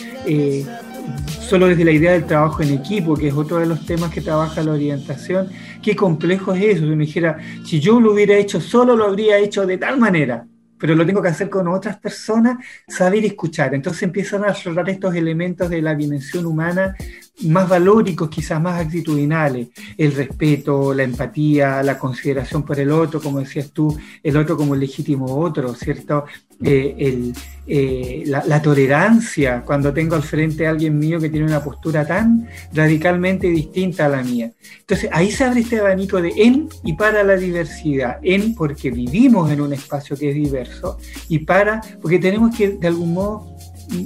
solo 1.40 1.68
desde 1.68 1.84
la 1.84 1.92
idea 1.92 2.12
del 2.12 2.24
trabajo 2.24 2.62
en 2.62 2.70
equipo, 2.70 3.14
que 3.14 3.28
es 3.28 3.34
otro 3.34 3.58
de 3.58 3.66
los 3.66 3.86
temas 3.86 4.10
que 4.10 4.20
trabaja 4.20 4.62
la 4.62 4.72
orientación, 4.72 5.48
qué 5.80 5.94
complejo 5.94 6.52
es 6.52 6.76
eso. 6.76 6.84
Si 6.84 6.96
me 6.96 7.04
dijera, 7.04 7.38
si 7.64 7.78
yo 7.78 8.00
lo 8.00 8.12
hubiera 8.12 8.34
hecho 8.34 8.60
solo, 8.60 8.96
lo 8.96 9.04
habría 9.04 9.38
hecho 9.38 9.64
de 9.66 9.78
tal 9.78 9.98
manera 9.98 10.46
pero 10.78 10.94
lo 10.94 11.06
tengo 11.06 11.22
que 11.22 11.28
hacer 11.28 11.48
con 11.48 11.68
otras 11.68 11.98
personas, 11.98 12.58
saber 12.86 13.24
escuchar. 13.24 13.74
Entonces 13.74 14.02
empiezan 14.02 14.44
a 14.44 14.48
aflorar 14.48 14.88
estos 14.90 15.14
elementos 15.14 15.70
de 15.70 15.82
la 15.82 15.94
dimensión 15.94 16.46
humana 16.46 16.94
más 17.42 17.68
valóricos, 17.68 18.30
quizás 18.30 18.60
más 18.60 18.80
actitudinales, 18.80 19.68
el 19.96 20.12
respeto, 20.12 20.94
la 20.94 21.02
empatía, 21.02 21.82
la 21.82 21.98
consideración 21.98 22.62
por 22.62 22.80
el 22.80 22.90
otro, 22.90 23.20
como 23.20 23.40
decías 23.40 23.70
tú, 23.72 23.96
el 24.22 24.36
otro 24.36 24.56
como 24.56 24.74
el 24.74 24.80
legítimo 24.80 25.36
otro, 25.38 25.74
¿cierto? 25.74 26.24
Eh, 26.62 27.32
eh, 27.68 28.22
la, 28.26 28.62
tolerancia 28.62 29.62
cuando 29.66 29.92
tengo 29.92 30.14
al 30.14 30.22
frente 30.22 30.66
a 30.66 30.70
alguien 30.70 30.98
mío 30.98 31.20
que 31.20 31.28
tiene 31.28 31.44
una 31.44 31.62
postura 31.62 32.06
tan 32.06 32.48
radicalmente 32.72 33.48
distinta 33.48 34.06
a 34.06 34.08
la 34.08 34.22
mía. 34.22 34.52
Entonces 34.80 35.10
ahí 35.12 35.30
se 35.30 35.44
abre 35.44 35.60
este 35.60 35.80
abanico 35.80 36.22
de 36.22 36.32
en 36.36 36.68
y 36.84 36.94
para 36.94 37.24
la 37.24 37.36
diversidad, 37.36 38.18
en 38.22 38.54
porque 38.54 38.90
vivimos 38.90 39.50
en 39.50 39.60
un 39.60 39.72
espacio 39.74 40.16
que 40.16 40.30
es 40.30 40.34
diverso 40.34 40.96
y 41.28 41.40
para 41.40 41.80
porque 42.00 42.18
tenemos 42.18 42.56
que 42.56 42.70
de 42.70 42.86
algún 42.86 43.12
modo 43.12 43.55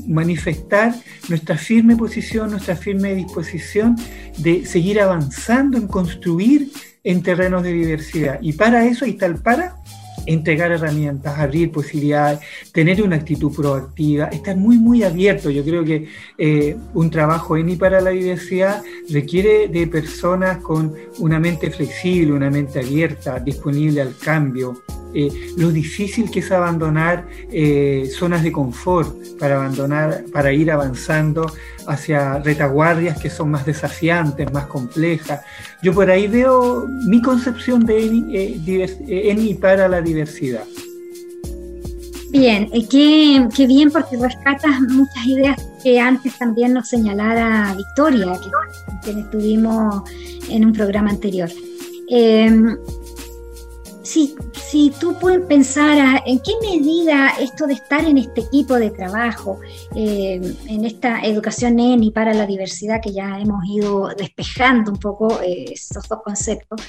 manifestar 0.06 0.94
nuestra 1.28 1.56
firme 1.56 1.96
posición, 1.96 2.50
nuestra 2.50 2.76
firme 2.76 3.14
disposición 3.14 3.96
de 4.38 4.64
seguir 4.64 5.00
avanzando 5.00 5.78
en 5.78 5.86
construir 5.86 6.70
en 7.04 7.22
terrenos 7.22 7.62
de 7.62 7.72
diversidad. 7.72 8.38
Y 8.42 8.52
para 8.52 8.84
eso, 8.84 9.06
y 9.06 9.14
tal 9.14 9.36
para, 9.36 9.76
entregar 10.26 10.70
herramientas, 10.72 11.38
abrir 11.38 11.70
posibilidades, 11.70 12.40
tener 12.72 13.02
una 13.02 13.16
actitud 13.16 13.52
proactiva, 13.54 14.26
estar 14.26 14.56
muy, 14.56 14.78
muy 14.78 15.02
abierto. 15.02 15.50
Yo 15.50 15.64
creo 15.64 15.84
que 15.84 16.08
eh, 16.38 16.76
un 16.94 17.10
trabajo 17.10 17.56
en 17.56 17.68
y 17.70 17.76
para 17.76 18.00
la 18.00 18.10
diversidad 18.10 18.82
requiere 19.08 19.68
de 19.68 19.86
personas 19.86 20.58
con 20.58 20.94
una 21.18 21.38
mente 21.38 21.70
flexible, 21.70 22.32
una 22.32 22.50
mente 22.50 22.80
abierta, 22.80 23.38
disponible 23.40 24.02
al 24.02 24.16
cambio, 24.16 24.82
eh, 25.14 25.52
lo 25.56 25.70
difícil 25.70 26.30
que 26.30 26.40
es 26.40 26.50
abandonar 26.52 27.26
eh, 27.50 28.08
zonas 28.12 28.42
de 28.42 28.52
confort 28.52 29.16
para 29.38 29.56
abandonar, 29.56 30.24
para 30.32 30.52
ir 30.52 30.70
avanzando 30.70 31.50
hacia 31.86 32.38
retaguardias 32.38 33.18
que 33.18 33.30
son 33.30 33.50
más 33.50 33.66
desafiantes, 33.66 34.52
más 34.52 34.66
complejas. 34.66 35.40
Yo 35.82 35.92
por 35.92 36.10
ahí 36.10 36.28
veo 36.28 36.86
mi 37.08 37.20
concepción 37.22 37.84
de 37.84 38.04
en, 38.04 39.40
y 39.40 39.54
para 39.54 39.88
la 39.88 40.00
diversidad. 40.00 40.64
Bien, 42.30 42.70
qué, 42.88 43.66
bien 43.66 43.90
porque 43.90 44.16
rescatas 44.16 44.80
muchas 44.82 45.26
ideas 45.26 45.68
que 45.82 45.98
antes 45.98 46.38
también 46.38 46.74
nos 46.74 46.88
señalara 46.88 47.74
Victoria, 47.76 48.38
que, 49.04 49.12
que 49.12 49.20
estuvimos 49.20 50.02
en 50.48 50.64
un 50.66 50.72
programa 50.72 51.10
anterior. 51.10 51.50
Eh, 54.10 54.12
si, 54.12 54.34
si 54.52 54.92
tú 54.98 55.16
puedes 55.18 55.40
pensar 55.46 56.22
en 56.26 56.40
qué 56.40 56.52
medida 56.62 57.30
esto 57.40 57.66
de 57.66 57.74
estar 57.74 58.04
en 58.04 58.18
este 58.18 58.42
equipo 58.42 58.74
de 58.74 58.90
trabajo, 58.90 59.60
eh, 59.94 60.40
en 60.66 60.84
esta 60.84 61.20
educación 61.20 61.78
en 61.78 62.02
y 62.02 62.10
para 62.10 62.34
la 62.34 62.46
diversidad 62.46 63.00
que 63.00 63.12
ya 63.12 63.38
hemos 63.38 63.64
ido 63.66 64.08
despejando 64.16 64.92
un 64.92 64.98
poco 64.98 65.40
eh, 65.42 65.72
esos 65.72 66.08
dos 66.08 66.20
conceptos, 66.24 66.80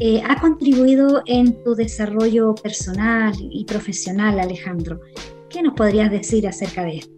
eh, 0.00 0.22
ha 0.26 0.40
contribuido 0.40 1.22
en 1.26 1.62
tu 1.62 1.74
desarrollo 1.74 2.54
personal 2.54 3.34
y 3.38 3.64
profesional, 3.64 4.40
Alejandro. 4.40 5.00
¿Qué 5.48 5.62
nos 5.62 5.74
podrías 5.74 6.10
decir 6.10 6.46
acerca 6.46 6.84
de 6.84 6.98
esto? 6.98 7.12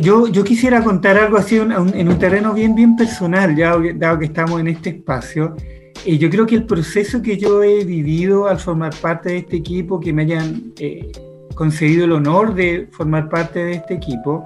yo, 0.00 0.28
yo 0.28 0.44
quisiera 0.44 0.82
contar 0.82 1.18
algo 1.18 1.36
así 1.36 1.56
en 1.56 1.72
un 2.08 2.18
terreno 2.18 2.54
bien, 2.54 2.74
bien 2.74 2.96
personal, 2.96 3.56
ya 3.56 3.76
dado 3.96 4.18
que 4.18 4.26
estamos 4.26 4.60
en 4.60 4.68
este 4.68 4.90
espacio. 4.90 5.54
Y 6.06 6.18
yo 6.18 6.30
creo 6.30 6.46
que 6.46 6.54
el 6.54 6.64
proceso 6.64 7.20
que 7.20 7.36
yo 7.36 7.64
he 7.64 7.84
vivido 7.84 8.46
al 8.46 8.60
formar 8.60 8.94
parte 9.02 9.30
de 9.30 9.38
este 9.38 9.56
equipo, 9.56 9.98
que 9.98 10.12
me 10.12 10.22
hayan 10.22 10.72
eh, 10.78 11.10
concedido 11.56 12.04
el 12.04 12.12
honor 12.12 12.54
de 12.54 12.86
formar 12.92 13.28
parte 13.28 13.58
de 13.64 13.72
este 13.72 13.94
equipo, 13.94 14.44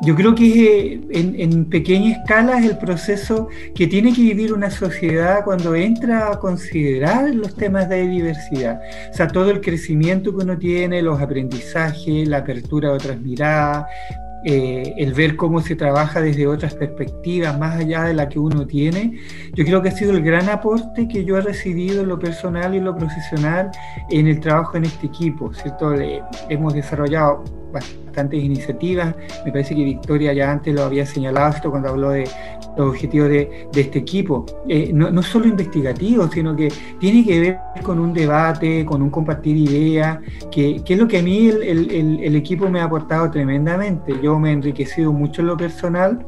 yo 0.00 0.14
creo 0.14 0.34
que 0.34 0.94
eh, 0.94 1.00
en, 1.10 1.38
en, 1.38 1.64
pequeña 1.66 2.12
escala 2.12 2.58
es 2.58 2.70
el 2.70 2.78
proceso 2.78 3.48
que 3.74 3.86
tiene 3.86 4.14
que 4.14 4.22
vivir 4.22 4.54
una 4.54 4.70
sociedad 4.70 5.44
cuando 5.44 5.74
entra 5.74 6.32
a 6.32 6.38
considerar 6.38 7.34
los 7.34 7.54
temas 7.54 7.90
de 7.90 8.08
diversidad. 8.08 8.80
O 9.10 9.14
sea, 9.14 9.28
todo 9.28 9.50
el 9.50 9.60
crecimiento 9.60 10.34
que 10.34 10.42
uno 10.42 10.56
tiene, 10.56 11.02
los 11.02 11.20
aprendizajes, 11.20 12.26
la 12.26 12.38
apertura 12.38 12.88
de 12.88 12.94
otras 12.94 13.20
miradas, 13.20 13.84
eh, 14.44 14.94
el 14.96 15.14
ver 15.14 15.36
cómo 15.36 15.60
se 15.60 15.74
trabaja 15.74 16.20
desde 16.20 16.46
otras 16.46 16.74
perspectivas, 16.74 17.58
más 17.58 17.76
allá 17.76 18.04
de 18.04 18.14
la 18.14 18.28
que 18.28 18.38
uno 18.38 18.66
tiene, 18.66 19.18
yo 19.54 19.64
creo 19.64 19.82
que 19.82 19.88
ha 19.88 19.92
sido 19.92 20.12
el 20.12 20.22
gran 20.22 20.48
aporte 20.48 21.08
que 21.08 21.24
yo 21.24 21.38
he 21.38 21.40
recibido 21.40 22.02
en 22.02 22.08
lo 22.08 22.18
personal 22.18 22.74
y 22.74 22.78
en 22.78 22.84
lo 22.84 22.96
profesional 22.96 23.70
en 24.10 24.26
el 24.28 24.40
trabajo 24.40 24.76
en 24.76 24.84
este 24.84 25.06
equipo, 25.06 25.52
¿cierto? 25.52 25.92
hemos 26.48 26.74
desarrollado 26.74 27.44
bastantes 28.18 28.42
iniciativas, 28.42 29.14
me 29.44 29.52
parece 29.52 29.74
que 29.74 29.84
Victoria 29.84 30.32
ya 30.32 30.50
antes 30.50 30.74
lo 30.74 30.82
había 30.82 31.06
señalado 31.06 31.70
cuando 31.70 31.88
habló 31.88 32.10
de 32.10 32.24
los 32.76 32.88
objetivos 32.88 33.28
de, 33.28 33.68
este 33.74 34.00
equipo, 34.00 34.44
eh, 34.68 34.90
no, 34.92 35.10
no, 35.10 35.22
solo 35.22 35.46
investigativo, 35.46 36.28
sino 36.28 36.54
que 36.56 36.68
tiene 36.98 37.24
que 37.24 37.40
ver 37.40 37.58
con 37.82 37.98
un 37.98 38.12
debate, 38.12 38.84
con 38.84 39.02
un 39.02 39.10
compartir 39.10 39.56
ideas, 39.56 40.18
que, 40.50 40.82
es 40.86 40.98
lo 40.98 41.06
que 41.06 41.18
a 41.18 41.22
mí 41.22 41.48
el, 41.48 42.20
el 42.22 42.36
equipo 42.36 42.68
me 42.68 42.80
ha 42.80 42.84
aportado 42.84 43.30
tremendamente. 43.30 44.14
Yo 44.22 44.38
me 44.38 44.50
he 44.50 44.52
enriquecido 44.52 45.12
mucho 45.12 45.42
en 45.42 45.48
lo 45.48 45.56
personal 45.56 46.26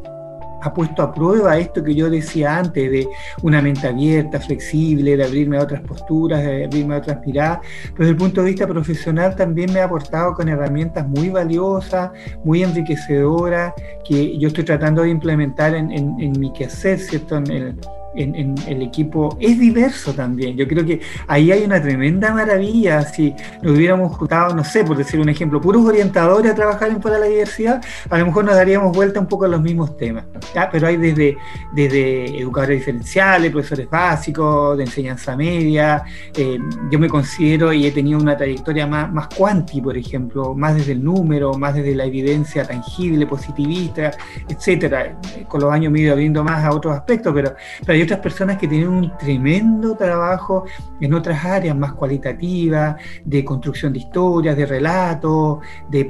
ha 0.63 0.73
puesto 0.73 1.03
a 1.03 1.13
prueba 1.13 1.59
esto 1.59 1.83
que 1.83 1.95
yo 1.95 2.11
decía 2.11 2.59
antes, 2.59 2.91
de 2.91 3.09
una 3.43 3.63
mente 3.63 3.87
abierta, 3.87 4.41
flexible, 4.41 5.17
de 5.17 5.25
abrirme 5.25 5.59
a 5.59 5.63
otras 5.63 5.81
posturas, 5.83 6.43
de 6.43 6.65
abrirme 6.65 6.95
a 6.95 6.99
otras 6.99 7.25
miradas, 7.27 7.61
pero 7.93 7.99
desde 7.99 8.11
el 8.11 8.17
punto 8.17 8.43
de 8.43 8.51
vista 8.51 8.67
profesional 8.67 9.35
también 9.37 9.73
me 9.73 9.81
ha 9.81 9.85
aportado 9.85 10.35
con 10.35 10.49
herramientas 10.49 11.07
muy 11.07 11.29
valiosas, 11.29 12.11
muy 12.45 12.63
enriquecedoras, 12.63 13.73
que 14.05 14.39
yo 14.39 14.49
estoy 14.49 14.65
tratando 14.65 15.03
de 15.03 15.11
implementar 15.11 15.75
en, 15.75 16.33
mi 16.39 16.53
quehacer, 16.53 16.99
¿cierto? 16.99 17.37
En 17.37 17.51
el, 17.51 17.77
en, 18.15 18.55
el 18.67 18.83
equipo 18.83 19.37
es 19.41 19.59
diverso 19.59 20.13
también. 20.13 20.57
Yo 20.57 20.67
creo 20.67 20.85
que 20.85 21.01
ahí 21.27 21.53
hay 21.53 21.65
una 21.65 21.81
tremenda 21.81 22.33
maravilla. 22.33 23.03
Si 23.03 23.35
nos 23.63 23.77
hubiéramos 23.77 24.17
juntado, 24.17 24.55
no 24.55 24.65
sé, 24.65 24.85
por 24.85 24.97
decir 24.97 25.21
un 25.21 25.29
ejemplo, 25.29 25.61
puros 25.61 25.85
orientadores 25.85 26.53
a 26.53 26.55
trabajar 26.55 26.91
en 26.91 27.01
para 27.01 27.19
la 27.19 27.27
diversidad, 27.27 27.83
a 28.09 28.19
lo 28.19 28.27
mejor 28.27 28.45
nos 28.45 28.55
daríamos 28.55 28.95
vuelta 28.95 29.21
un 29.21 29.27
poco 29.27 29.45
a 29.45 29.49
los 29.49 29.63
mismos 29.63 29.97
temas. 29.97 30.25
Pero 30.73 30.87
hay 30.87 30.97
desde, 30.97 31.37
desde 31.73 32.41
educadores 32.41 32.81
diferenciales, 32.81 33.51
profesores 33.51 33.89
básicos, 33.89 34.77
de 34.77 34.85
enseñanza 34.85 35.37
media. 35.37 36.03
Eh, 36.37 36.59
yo 36.91 36.99
me 36.99 37.09
considero 37.09 37.73
y 37.73 37.87
he 37.87 37.93
tenido 37.93 38.19
una 38.19 38.37
trayectoria 38.37 38.87
más, 38.87 39.13
más 39.13 39.29
cuanti, 39.29 39.81
por 39.81 39.97
ejemplo, 39.97 40.55
más 40.55 40.75
desde 40.75 40.93
el 40.93 41.03
número, 41.03 41.55
más 41.55 41.75
desde 41.75 41.95
la 41.95 42.05
evidencia 42.05 42.65
tangible, 42.65 43.27
positivista, 43.27 44.11
etcétera. 44.49 45.19
Con 45.49 45.61
los 45.61 45.73
años 45.73 45.93
me 45.93 46.01
he 46.01 46.03
ido 46.03 46.13
abriendo 46.13 46.45
más 46.45 46.65
a 46.65 46.73
otros 46.73 46.95
aspectos, 46.95 47.33
pero, 47.35 47.55
pero 47.87 48.00
hay 48.01 48.05
otras 48.05 48.21
personas 48.21 48.57
que 48.57 48.67
tienen 48.67 48.89
un 48.89 49.13
tremendo 49.19 49.95
trabajo 49.95 50.65
en 51.03 51.13
otras 51.13 51.45
áreas 51.45 51.77
más 51.77 51.93
cualitativas, 51.93 52.97
de 53.27 53.45
construcción 53.45 53.93
de 53.93 53.99
historias, 53.99 54.57
de 54.57 54.65
relatos, 54.65 55.59
de, 55.91 56.07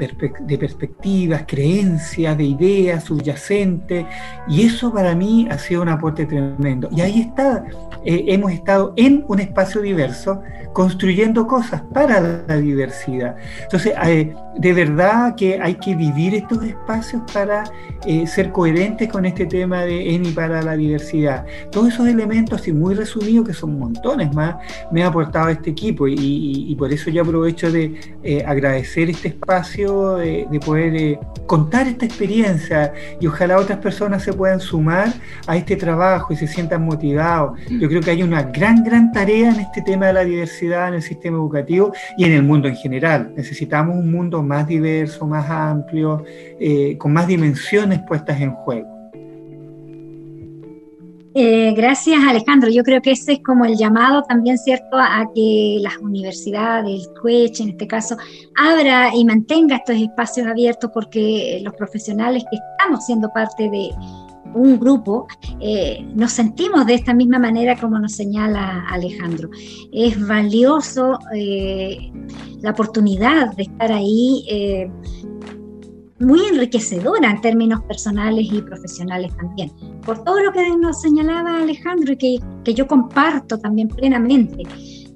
perspectivas, 0.56 1.44
creencias, 1.48 2.38
de 2.38 2.44
ideas 2.44 3.02
subyacentes. 3.02 4.06
Y 4.48 4.66
eso 4.66 4.92
para 4.92 5.16
mí 5.16 5.48
ha 5.50 5.58
sido 5.58 5.82
un 5.82 5.88
aporte 5.88 6.26
tremendo. 6.26 6.88
Y 6.92 7.00
ahí 7.00 7.22
está, 7.22 7.64
eh, 8.04 8.24
hemos 8.28 8.52
estado 8.52 8.92
en 8.96 9.24
un 9.26 9.40
espacio 9.40 9.80
diverso 9.80 10.40
construyendo 10.72 11.48
cosas 11.48 11.82
para 11.92 12.20
la 12.20 12.56
diversidad. 12.56 13.34
Entonces, 13.62 13.92
eh, 14.06 14.32
de 14.56 14.72
verdad 14.72 15.34
que 15.34 15.60
hay 15.60 15.74
que 15.74 15.96
vivir 15.96 16.34
estos 16.34 16.62
espacios 16.62 17.22
para 17.32 17.64
eh, 18.06 18.26
ser 18.26 18.52
coherentes 18.52 19.08
con 19.08 19.26
este 19.26 19.46
tema 19.46 19.82
de 19.82 20.14
en 20.14 20.26
y 20.26 20.30
para 20.30 20.62
la 20.62 20.76
diversidad 20.76 21.44
todos 21.80 21.94
esos 21.94 22.08
elementos, 22.08 22.60
así 22.60 22.74
muy 22.74 22.94
resumidos, 22.94 23.46
que 23.46 23.54
son 23.54 23.78
montones 23.78 24.34
más, 24.34 24.56
me 24.92 25.02
ha 25.02 25.06
aportado 25.06 25.48
este 25.48 25.70
equipo 25.70 26.06
y, 26.06 26.76
por 26.78 26.92
eso 26.92 27.08
yo 27.08 27.22
aprovecho 27.22 27.72
de 27.72 27.98
eh, 28.22 28.44
agradecer 28.46 29.08
este 29.08 29.28
espacio, 29.28 30.16
de, 30.16 30.46
poder 30.62 30.94
eh, 30.94 31.18
contar 31.46 31.88
esta 31.88 32.04
experiencia 32.04 32.92
y 33.18 33.26
ojalá 33.26 33.56
otras 33.56 33.78
personas 33.78 34.22
se 34.22 34.34
puedan 34.34 34.60
sumar 34.60 35.08
a 35.46 35.56
este 35.56 35.74
trabajo 35.74 36.34
y 36.34 36.36
se 36.36 36.46
sientan 36.46 36.84
motivados. 36.84 37.58
Yo 37.70 37.88
creo 37.88 38.02
que 38.02 38.10
hay 38.10 38.22
una 38.22 38.42
gran, 38.42 38.84
gran 38.84 39.10
tarea 39.10 39.48
en 39.48 39.60
este 39.60 39.80
tema 39.80 40.08
de 40.08 40.12
la 40.12 40.24
diversidad 40.24 40.88
en 40.88 40.94
el 40.94 41.02
sistema 41.02 41.38
educativo 41.38 41.94
y 42.18 42.24
en 42.24 42.32
el 42.32 42.42
mundo 42.42 42.68
en 42.68 42.76
general. 42.76 43.32
Necesitamos 43.34 43.96
un 43.96 44.12
mundo 44.12 44.42
más 44.42 44.66
diverso, 44.66 45.26
más 45.26 45.48
amplio, 45.48 46.24
eh, 46.60 46.98
con 46.98 47.14
más 47.14 47.26
dimensiones 47.26 48.00
puestas 48.06 48.38
en 48.38 48.52
juego. 48.52 48.89
Eh, 51.32 51.72
gracias 51.76 52.18
Alejandro, 52.26 52.70
yo 52.70 52.82
creo 52.82 53.00
que 53.00 53.12
ese 53.12 53.34
es 53.34 53.40
como 53.44 53.64
el 53.64 53.76
llamado 53.76 54.22
también, 54.22 54.58
¿cierto?, 54.58 54.96
a 54.98 55.30
que 55.32 55.78
las 55.80 55.96
universidades, 55.98 57.06
el 57.06 57.14
TUECH 57.14 57.60
en 57.60 57.68
este 57.70 57.86
caso, 57.86 58.16
abra 58.56 59.14
y 59.14 59.24
mantenga 59.24 59.76
estos 59.76 59.96
espacios 59.96 60.48
abiertos 60.48 60.90
porque 60.92 61.60
los 61.62 61.74
profesionales 61.74 62.42
que 62.50 62.56
estamos 62.56 63.06
siendo 63.06 63.28
parte 63.32 63.70
de 63.70 63.90
un 64.54 64.80
grupo, 64.80 65.28
eh, 65.60 66.04
nos 66.14 66.32
sentimos 66.32 66.84
de 66.84 66.94
esta 66.94 67.14
misma 67.14 67.38
manera 67.38 67.76
como 67.76 68.00
nos 68.00 68.12
señala 68.12 68.84
Alejandro. 68.88 69.48
Es 69.92 70.26
valioso 70.26 71.16
eh, 71.32 72.10
la 72.60 72.72
oportunidad 72.72 73.54
de 73.54 73.62
estar 73.62 73.92
ahí 73.92 74.44
muy 76.20 76.40
enriquecedora 76.46 77.30
en 77.30 77.40
términos 77.40 77.80
personales 77.82 78.46
y 78.52 78.62
profesionales 78.62 79.34
también. 79.36 79.72
Por 80.04 80.22
todo 80.22 80.40
lo 80.42 80.52
que 80.52 80.76
nos 80.76 81.00
señalaba 81.00 81.62
Alejandro 81.62 82.12
y 82.12 82.16
que, 82.16 82.38
que 82.62 82.74
yo 82.74 82.86
comparto 82.86 83.58
también 83.58 83.88
plenamente. 83.88 84.62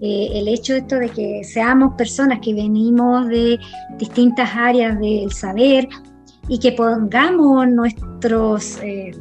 Eh, 0.01 0.29
el 0.35 0.49
hecho 0.49 0.73
de 0.73 0.81
esto 0.81 0.97
de 0.97 1.09
que 1.09 1.45
seamos 1.45 1.95
personas 1.95 2.41
que 2.41 2.53
venimos 2.53 3.29
de 3.29 3.59
distintas 3.99 4.51
áreas 4.55 4.99
del 4.99 5.31
saber 5.33 5.89
y 6.49 6.59
que 6.59 6.73
pongamos 6.73 7.69
nuestros, 7.69 8.79
eh, 8.83 9.13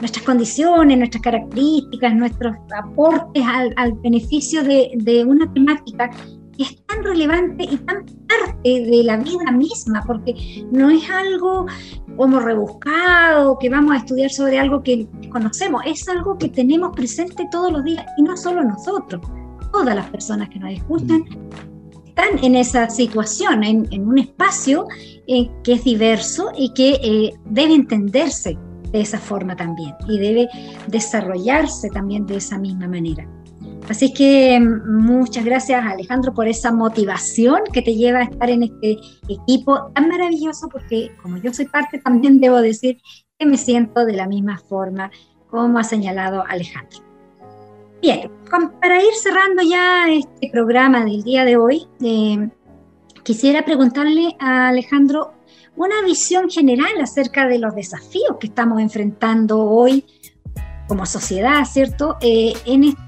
nuestras 0.00 0.24
condiciones, 0.24 0.96
nuestras 0.98 1.22
características, 1.22 2.14
nuestros 2.14 2.54
aportes 2.74 3.42
al, 3.44 3.72
al 3.76 3.92
beneficio 3.94 4.62
de, 4.62 4.92
de 4.96 5.24
una 5.24 5.52
temática 5.52 6.10
es 6.62 6.84
tan 6.86 7.02
relevante 7.02 7.64
y 7.64 7.76
tan 7.78 8.04
parte 8.04 8.62
de 8.64 9.02
la 9.04 9.16
vida 9.16 9.50
misma, 9.52 10.02
porque 10.06 10.64
no 10.70 10.90
es 10.90 11.08
algo 11.10 11.66
como 12.16 12.40
rebuscado, 12.40 13.58
que 13.58 13.68
vamos 13.68 13.92
a 13.92 13.98
estudiar 13.98 14.30
sobre 14.30 14.58
algo 14.58 14.82
que 14.82 15.06
conocemos, 15.30 15.82
es 15.86 16.08
algo 16.08 16.38
que 16.38 16.48
tenemos 16.48 16.94
presente 16.94 17.46
todos 17.50 17.72
los 17.72 17.84
días 17.84 18.04
y 18.16 18.22
no 18.22 18.36
solo 18.36 18.64
nosotros, 18.64 19.20
todas 19.72 19.94
las 19.94 20.08
personas 20.10 20.48
que 20.48 20.58
nos 20.58 20.72
escuchan 20.72 21.24
están 22.06 22.42
en 22.42 22.56
esa 22.56 22.88
situación, 22.88 23.62
en, 23.62 24.08
un 24.08 24.18
espacio 24.18 24.86
eh, 25.26 25.50
que 25.62 25.74
es 25.74 25.84
diverso 25.84 26.50
y 26.56 26.72
que 26.72 26.98
eh, 27.02 27.34
debe 27.44 27.74
entenderse 27.74 28.56
de 28.90 29.00
esa 29.00 29.18
forma 29.18 29.54
también 29.54 29.94
y 30.08 30.18
debe 30.18 30.48
desarrollarse 30.86 31.90
también 31.90 32.24
de 32.26 32.36
esa 32.36 32.58
misma 32.58 32.88
manera. 32.88 33.28
Así 33.88 34.12
que 34.12 34.58
mm, 34.58 35.02
muchas 35.02 35.44
gracias 35.44 35.84
Alejandro 35.84 36.34
por 36.34 36.48
esa 36.48 36.72
motivación 36.72 37.60
que 37.72 37.82
te 37.82 37.94
lleva 37.94 38.20
a 38.20 38.24
estar 38.24 38.50
en 38.50 38.64
este 38.64 38.98
equipo 39.28 39.90
tan 39.94 40.08
maravilloso, 40.08 40.68
porque 40.68 41.10
como 41.22 41.36
yo 41.38 41.52
soy 41.52 41.66
parte 41.66 41.98
también 41.98 42.40
debo 42.40 42.60
decir 42.60 42.98
que 43.38 43.46
me 43.46 43.56
siento 43.56 44.04
de 44.04 44.14
la 44.14 44.26
misma 44.26 44.58
forma 44.58 45.10
como 45.48 45.78
ha 45.78 45.84
señalado 45.84 46.44
Alejandro. 46.48 47.00
Bien, 48.02 48.30
para 48.80 49.02
ir 49.02 49.14
cerrando 49.14 49.62
ya 49.62 50.08
este 50.10 50.50
programa 50.50 51.04
del 51.04 51.22
día 51.22 51.44
de 51.44 51.56
hoy, 51.56 51.86
eh, 52.02 52.50
quisiera 53.22 53.64
preguntarle 53.64 54.36
a 54.38 54.68
Alejandro 54.68 55.32
una 55.76 56.02
visión 56.02 56.50
general 56.50 56.92
acerca 57.00 57.46
de 57.46 57.58
los 57.58 57.74
desafíos 57.74 58.36
que 58.38 58.48
estamos 58.48 58.80
enfrentando 58.80 59.62
hoy 59.62 60.04
como 60.88 61.04
sociedad, 61.06 61.64
¿cierto? 61.64 62.16
Eh, 62.20 62.54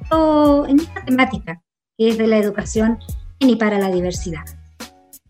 esto, 0.09 0.67
en 0.67 0.81
esta 0.81 1.05
temática 1.05 1.61
que 1.97 2.09
es 2.09 2.19
de 2.19 2.27
la 2.27 2.39
educación 2.39 2.99
y 3.39 3.57
para 3.57 3.79
la 3.79 3.91
diversidad. 3.91 4.45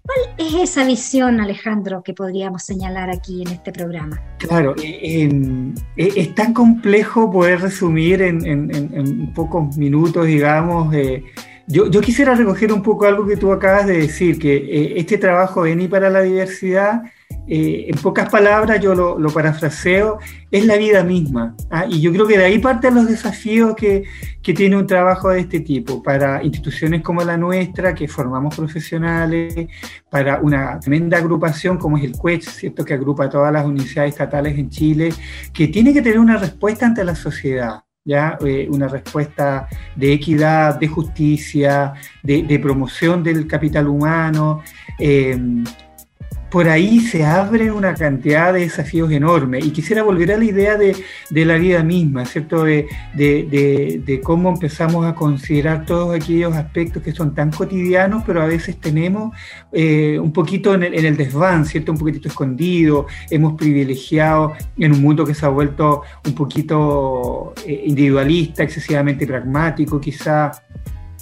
¿Cuál 0.03 0.19
es 0.39 0.55
esa 0.55 0.87
visión, 0.87 1.41
Alejandro, 1.41 2.03
que 2.03 2.15
podríamos 2.15 2.63
señalar 2.63 3.11
aquí 3.11 3.43
en 3.43 3.49
este 3.49 3.73
programa? 3.73 4.21
Claro, 4.39 4.75
eh, 4.83 5.29
eh, 5.97 6.13
es 6.17 6.35
tan 6.35 6.55
complejo 6.55 7.31
poder 7.31 7.61
resumir 7.61 8.23
en, 8.23 9.33
pocos 9.35 9.77
minutos, 9.77 10.27
digamos. 10.27 10.95
yo, 11.67 11.91
yo, 11.91 12.01
quisiera 12.01 12.35
recoger 12.35 12.73
un 12.73 12.83
poco 12.83 13.05
algo 13.05 13.27
que 13.27 13.37
tú 13.37 13.53
acabas 13.53 13.87
de 13.87 13.99
decir, 13.99 14.39
que 14.39 14.95
este 14.97 15.19
trabajo 15.19 15.65
de 15.65 15.73
ENI 15.73 15.89
para 15.89 16.09
la 16.09 16.23
diversidad 16.23 17.03
eh, 17.51 17.87
en 17.89 17.99
pocas 18.03 18.29
palabras, 18.29 18.79
yo 18.81 18.95
lo, 18.95 19.31
parafraseo, 19.31 20.19
es 20.51 20.67
la 20.67 20.77
vida 20.77 21.03
misma. 21.03 21.57
¿ah? 21.71 21.87
Y 21.89 22.01
yo 22.01 22.13
creo 22.13 22.27
que 22.27 22.37
de 22.37 22.45
ahí 22.45 22.59
parten 22.59 22.95
los 22.95 23.09
desafíos 23.09 23.75
que, 23.75 24.05
que, 24.43 24.53
tiene 24.53 24.77
un 24.77 24.87
trabajo 24.87 25.31
de 25.31 25.41
este 25.41 25.61
tipo 25.61 26.03
para 26.03 26.43
instituciones 26.45 27.01
como 27.03 27.23
la 27.23 27.39
nuestra, 27.39 27.95
que 27.95 28.07
formamos 28.07 28.55
profesionales, 28.55 29.67
para 30.11 30.41
una 30.41 30.79
tremenda 30.79 31.17
agrupación 31.17 31.79
como 31.79 31.97
es 31.97 32.05
el 32.05 32.13
CUECH, 32.13 32.49
¿cierto? 32.49 32.85
que 32.85 32.95
agrupa 32.95 33.31
todas 33.31 33.51
las 33.53 33.65
universidades 33.65 34.13
estatales 34.13 34.59
en 34.59 34.69
Chile, 34.69 35.09
que 35.53 35.69
tiene 35.69 35.95
que 35.95 36.03
tener 36.03 36.19
una 36.19 36.37
respuesta 36.37 36.85
ante 36.87 37.03
la 37.03 37.15
sociedad. 37.15 37.83
¿Ya? 38.05 38.39
Eh, 38.43 38.67
una 38.71 38.89
respuesta 38.89 39.69
de 39.95 40.15
equidad, 40.15 40.81
de 40.81 40.89
justicia, 40.89 41.93
de, 42.23 42.59
promoción 42.59 43.23
del 43.23 43.47
capital 43.47 43.87
humano, 43.87 44.63
eh, 44.99 45.37
por 46.51 46.69
ahí 46.69 47.01
se 47.01 47.25
abre 47.25 47.71
una 47.71 47.95
cantidad 47.95 48.53
de 48.53 48.61
desafíos 48.61 49.11
enormes. 49.11 49.65
Y 49.65 49.71
quisiera 49.71 50.03
volver 50.03 50.33
a 50.33 50.39
la 50.39 50.45
idea 50.45 50.77
de, 50.77 50.95
la 51.31 51.57
vida 51.57 51.83
misma, 51.83 52.25
¿cierto? 52.25 52.65
De, 52.65 54.21
cómo 54.23 54.51
empezamos 54.51 55.07
a 55.07 55.15
considerar 55.15 55.85
todos 55.85 56.15
aquellos 56.15 56.55
aspectos 56.55 57.03
que 57.03 57.13
son 57.13 57.35
tan 57.35 57.51
cotidianos, 57.51 58.23
pero 58.27 58.43
a 58.43 58.47
veces 58.47 58.79
tenemos 58.79 59.35
eh, 59.73 60.19
un 60.19 60.33
poquito 60.33 60.75
en 60.75 60.83
el, 60.83 61.17
desván, 61.17 61.65
¿cierto? 61.67 61.93
Un 61.93 61.99
poquitito 61.99 62.29
escondido, 62.29 63.07
hemos 63.31 63.55
privilegiado 63.55 64.55
en 64.77 64.93
un 64.93 65.03
mundo 65.03 65.25
que 65.25 65.35
se 65.35 65.45
ha 65.45 65.51
vuelto 65.51 66.03
un 66.25 66.35
poquito 66.35 67.55
eh, 67.67 67.83
individualista, 67.87 68.63
excesivamente 68.63 69.27
pragmático, 69.27 70.01
quizá 70.01 70.53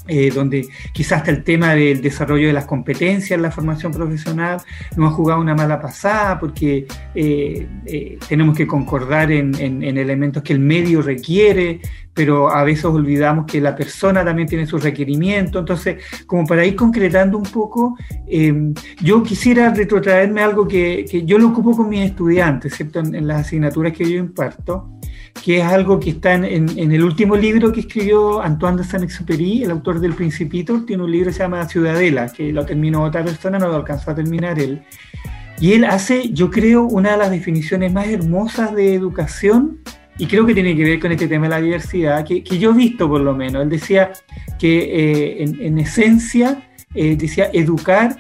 eh, 0.09 0.31
donde 0.33 0.69
quizás 0.93 1.19
hasta 1.19 1.31
el 1.33 1.43
tema 1.43 1.75
del 1.75 2.01
desarrollo 2.01 2.47
de 2.47 2.53
las 2.53 2.67
competencias 2.67 3.33
en 3.33 3.43
la 3.43 3.51
formación 3.51 3.93
profesional 3.93 4.61
no 4.97 5.07
ha 5.07 5.11
jugado 5.11 5.41
una 5.41 5.55
mala 5.55 5.81
pasada 5.81 6.39
porque 6.39 6.87
eh, 7.15 7.67
eh, 7.87 8.19
tenemos 8.29 8.57
que 8.57 8.67
concordar 8.67 9.33
en, 9.33 9.57
elementos 9.57 10.43
que 10.43 10.53
el 10.53 10.61
medio 10.61 11.03
requiere, 11.03 11.81
pero 12.15 12.51
a 12.51 12.63
veces 12.65 12.85
olvidamos 12.85 13.47
que 13.47 13.61
la 13.61 13.75
persona 13.75 14.25
también 14.25 14.49
tiene 14.49 14.67
sus 14.67 14.83
requerimientos. 14.83 15.61
Entonces, 15.61 15.97
como 16.27 16.47
para 16.47 16.65
ir 16.65 16.77
concretando 16.77 17.37
un 17.39 17.45
poco, 17.45 17.97
yo 19.03 19.23
quisiera 19.23 19.73
retrotraerme 19.73 20.43
algo 20.43 20.69
que, 20.69 21.05
yo 21.25 21.39
lo 21.39 21.49
ocupo 21.49 21.77
con 21.77 21.89
mis 21.89 22.11
estudiantes, 22.11 22.75
¿cierto? 22.75 23.01
en 23.01 23.27
las 23.27 23.47
asignaturas 23.47 23.93
que 23.93 24.11
yo 24.11 24.19
imparto 24.19 24.96
que 25.45 25.59
es 25.59 25.65
algo 25.65 26.01
que 26.01 26.11
está 26.11 26.35
en, 26.35 26.69
el 26.79 27.05
último 27.05 27.37
libro 27.37 27.73
que 27.73 27.81
escribió 27.81 28.41
Antoine 28.43 28.79
de 28.79 28.85
Saint-Exupéry, 28.85 29.65
el 29.65 29.71
autor 29.71 30.01
del 30.01 30.15
Principito, 30.15 30.85
tiene 30.85 31.05
un 31.05 31.11
libro 31.11 31.29
que 31.29 31.35
se 31.35 31.41
llama 31.41 31.69
Ciudadela, 31.69 32.29
que 32.29 32.53
lo 32.53 32.65
terminó 32.65 33.03
otra 33.03 33.25
persona, 33.25 33.59
no 33.59 33.69
lo 33.69 33.77
alcanzó 33.77 34.11
a 34.11 34.15
terminar 34.15 34.59
él. 34.59 34.83
Y 35.61 35.73
él 35.73 35.85
hace, 35.85 36.31
yo 36.31 36.51
creo, 36.51 36.85
una 36.85 37.13
de 37.13 37.17
las 37.17 37.31
definiciones 37.31 37.93
más 37.93 38.09
hermosas 38.09 38.75
de 38.75 38.95
educación, 38.95 39.79
y 40.19 40.27
creo 40.27 40.47
que 40.47 40.55
tiene 40.55 40.75
que 40.75 40.85
ver 40.85 41.01
con 41.01 41.13
este 41.13 41.29
tema 41.29 41.45
de 41.45 41.51
la 41.51 41.61
diversidad, 41.61 42.25
que, 42.25 42.43
yo 42.43 42.71
he 42.71 42.75
visto 42.75 43.09
por 43.09 43.21
lo 43.21 43.35
menos. 43.35 43.63
Él 43.63 43.69
decía 43.69 44.13
que 44.59 45.41
eh, 45.41 45.45
en, 45.61 45.79
esencia, 45.79 46.69
eh, 46.95 47.17
decía, 47.17 47.51
educar 47.53 48.17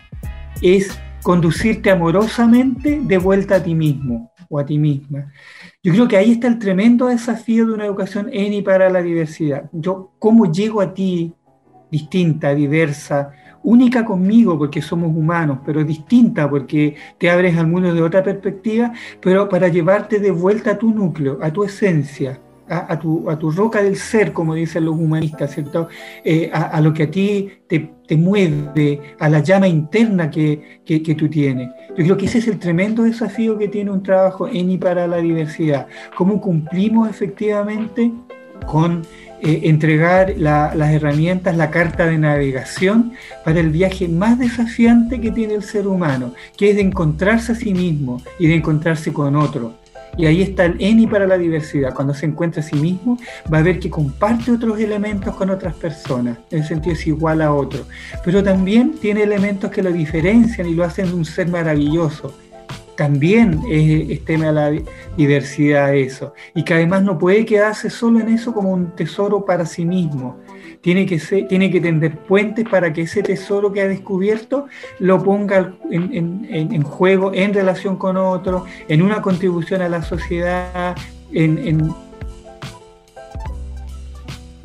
es 0.62 0.98
conducirte 1.22 1.90
amorosamente 1.90 3.00
de 3.02 3.18
vuelta 3.18 3.56
a 3.56 3.62
ti 3.62 3.74
mismo 3.74 4.32
o 4.48 4.58
a 4.58 4.66
ti 4.66 4.78
misma. 4.78 5.32
Yo 5.82 5.92
creo 5.92 6.08
que 6.08 6.16
ahí 6.16 6.32
está 6.32 6.48
el 6.48 6.58
tremendo 6.58 7.06
desafío 7.06 7.66
de 7.66 7.72
una 7.72 7.86
educación 7.86 8.28
en 8.32 8.52
y 8.52 8.62
para 8.62 8.90
la 8.90 9.02
diversidad. 9.02 9.68
Yo, 9.72 10.12
¿cómo 10.18 10.50
llego 10.50 10.80
a 10.80 10.92
ti 10.94 11.32
distinta, 11.90 12.54
diversa, 12.54 13.32
única 13.62 14.04
conmigo 14.04 14.56
porque 14.58 14.80
somos 14.80 15.14
humanos, 15.14 15.58
pero 15.66 15.84
distinta 15.84 16.48
porque 16.48 16.94
te 17.18 17.30
abres 17.30 17.56
al 17.56 17.66
mundo 17.66 17.92
de 17.92 18.02
otra 18.02 18.22
perspectiva, 18.22 18.92
pero 19.20 19.48
para 19.48 19.68
llevarte 19.68 20.18
de 20.20 20.30
vuelta 20.30 20.72
a 20.72 20.78
tu 20.78 20.92
núcleo, 20.92 21.38
a 21.42 21.52
tu 21.52 21.64
esencia, 21.64 22.40
a, 22.68 22.98
tu, 22.98 23.28
a 23.30 23.38
tu, 23.38 23.50
roca 23.50 23.82
del 23.82 23.96
ser, 23.96 24.32
como 24.32 24.54
dicen 24.54 24.84
los 24.84 24.96
humanistas, 24.96 25.52
¿cierto? 25.52 25.88
Eh, 26.24 26.50
a, 26.52 26.80
lo 26.80 26.92
que 26.92 27.04
a 27.04 27.10
ti 27.10 27.50
te, 27.68 27.92
te, 28.06 28.16
mueve, 28.16 29.00
a 29.18 29.28
la 29.28 29.40
llama 29.40 29.68
interna 29.68 30.30
que, 30.30 30.80
que, 30.84 31.14
tú 31.14 31.28
tienes. 31.28 31.70
Yo 31.96 32.04
creo 32.04 32.16
que 32.16 32.26
ese 32.26 32.38
es 32.38 32.48
el 32.48 32.58
tremendo 32.58 33.02
desafío 33.02 33.58
que 33.58 33.68
tiene 33.68 33.90
un 33.90 34.02
trabajo 34.02 34.48
en 34.48 34.70
y 34.70 34.78
para 34.78 35.06
la 35.06 35.18
diversidad. 35.18 35.86
Cómo 36.16 36.40
cumplimos 36.40 37.08
efectivamente 37.08 38.12
con 38.66 39.02
eh, 39.42 39.60
entregar 39.64 40.34
las 40.38 40.92
herramientas, 40.92 41.56
la 41.56 41.70
carta 41.70 42.06
de 42.06 42.18
navegación 42.18 43.12
para 43.44 43.60
el 43.60 43.70
viaje 43.70 44.08
más 44.08 44.38
desafiante 44.38 45.20
que 45.20 45.30
tiene 45.30 45.54
el 45.54 45.62
ser 45.62 45.86
humano, 45.86 46.32
que 46.56 46.70
es 46.70 46.76
de 46.76 46.82
encontrarse 46.82 47.52
a 47.52 47.54
sí 47.54 47.74
mismo 47.74 48.22
y 48.38 48.46
de 48.46 48.54
encontrarse 48.54 49.12
con 49.12 49.36
otro. 49.36 49.74
Y 50.16 50.26
ahí 50.26 50.42
está 50.42 50.64
el 50.64 50.76
ENI 50.78 51.06
para 51.06 51.26
la 51.26 51.38
diversidad. 51.38 51.94
Cuando 51.94 52.14
se 52.14 52.26
encuentra 52.26 52.62
a 52.62 52.64
sí 52.64 52.76
mismo, 52.76 53.18
va 53.52 53.58
a 53.58 53.62
ver 53.62 53.78
que 53.78 53.90
comparte 53.90 54.50
otros 54.50 54.78
elementos 54.80 55.34
con 55.36 55.50
otras 55.50 55.74
personas. 55.74 56.38
En 56.50 56.60
el 56.60 56.64
sentido 56.64 56.94
es 56.94 57.06
igual 57.06 57.42
a 57.42 57.52
otro. 57.52 57.84
Pero 58.24 58.42
también 58.42 58.92
tiene 58.92 59.22
elementos 59.22 59.70
que 59.70 59.82
lo 59.82 59.92
diferencian 59.92 60.68
y 60.68 60.74
lo 60.74 60.84
hacen 60.84 61.12
un 61.12 61.24
ser 61.24 61.48
maravilloso 61.48 62.34
también 62.96 63.60
es, 63.70 64.24
tema 64.24 64.46
de 64.46 64.52
la 64.52 64.82
diversidad 65.16 65.94
eso. 65.94 66.34
Y 66.54 66.64
que 66.64 66.74
además 66.74 67.02
no 67.02 67.18
puede 67.18 67.44
quedarse 67.44 67.90
solo 67.90 68.18
en 68.20 68.30
eso 68.30 68.52
como 68.52 68.72
un 68.72 68.96
tesoro 68.96 69.44
para 69.44 69.66
sí 69.66 69.84
mismo. 69.84 70.38
Tiene 70.80 71.06
que, 71.06 71.18
ser, 71.18 71.48
tiene 71.48 71.70
que 71.70 71.80
tender 71.80 72.16
puentes 72.16 72.68
para 72.68 72.92
que 72.92 73.02
ese 73.02 73.22
tesoro 73.22 73.72
que 73.72 73.80
ha 73.80 73.88
descubierto 73.88 74.66
lo 74.98 75.22
ponga 75.22 75.74
en, 75.90 76.46
en 76.50 76.82
juego 76.82 77.32
en 77.34 77.52
relación 77.52 77.96
con 77.96 78.16
otro, 78.16 78.64
en 78.88 79.02
una 79.02 79.20
contribución 79.22 79.82
a 79.82 79.88
la 79.88 80.02
sociedad, 80.02 80.94
en, 81.32 81.94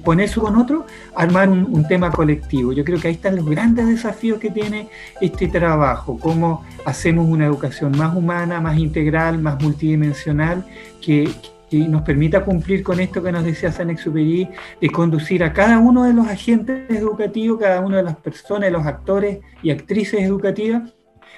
ponerse 0.04 0.40
con 0.40 0.56
otro, 0.56 0.86
armar 1.16 1.48
un, 1.48 1.88
tema 1.88 2.12
colectivo. 2.12 2.74
Yo 2.74 2.84
creo 2.84 3.00
que 3.00 3.10
ahí 3.10 3.14
están 3.14 3.36
los 3.36 3.46
grandes 3.46 3.86
desafíos 3.86 4.40
que 4.40 4.50
tiene 4.50 4.90
este 5.20 5.48
trabajo, 5.48 6.18
cómo 6.20 6.66
hacemos 6.86 7.28
una 7.28 7.46
educación 7.46 7.96
más 7.96 8.16
humana, 8.16 8.60
más 8.60 8.80
integral, 8.80 9.38
más 9.38 9.62
multidimensional, 9.62 10.66
que, 11.00 11.30
nos 11.80 12.02
permita 12.02 12.44
cumplir 12.44 12.84
con 12.84 13.00
esto 13.00 13.24
que 13.24 13.32
nos 13.32 13.44
decía 13.44 13.72
San 13.72 13.90
Exuperi, 13.90 14.50
de 14.80 14.90
conducir 14.90 15.44
a 15.44 15.54
cada 15.54 15.80
uno 15.80 16.04
de 16.04 16.14
los 16.14 16.28
agentes 16.28 16.90
educativos, 16.90 17.60
cada 17.60 17.82
una 17.82 17.98
de 17.98 18.04
las 18.04 18.18
personas, 18.18 18.72
los 18.72 18.86
actores 18.86 19.40
y 19.64 19.72
actrices 19.72 20.22
educativas, 20.22 20.94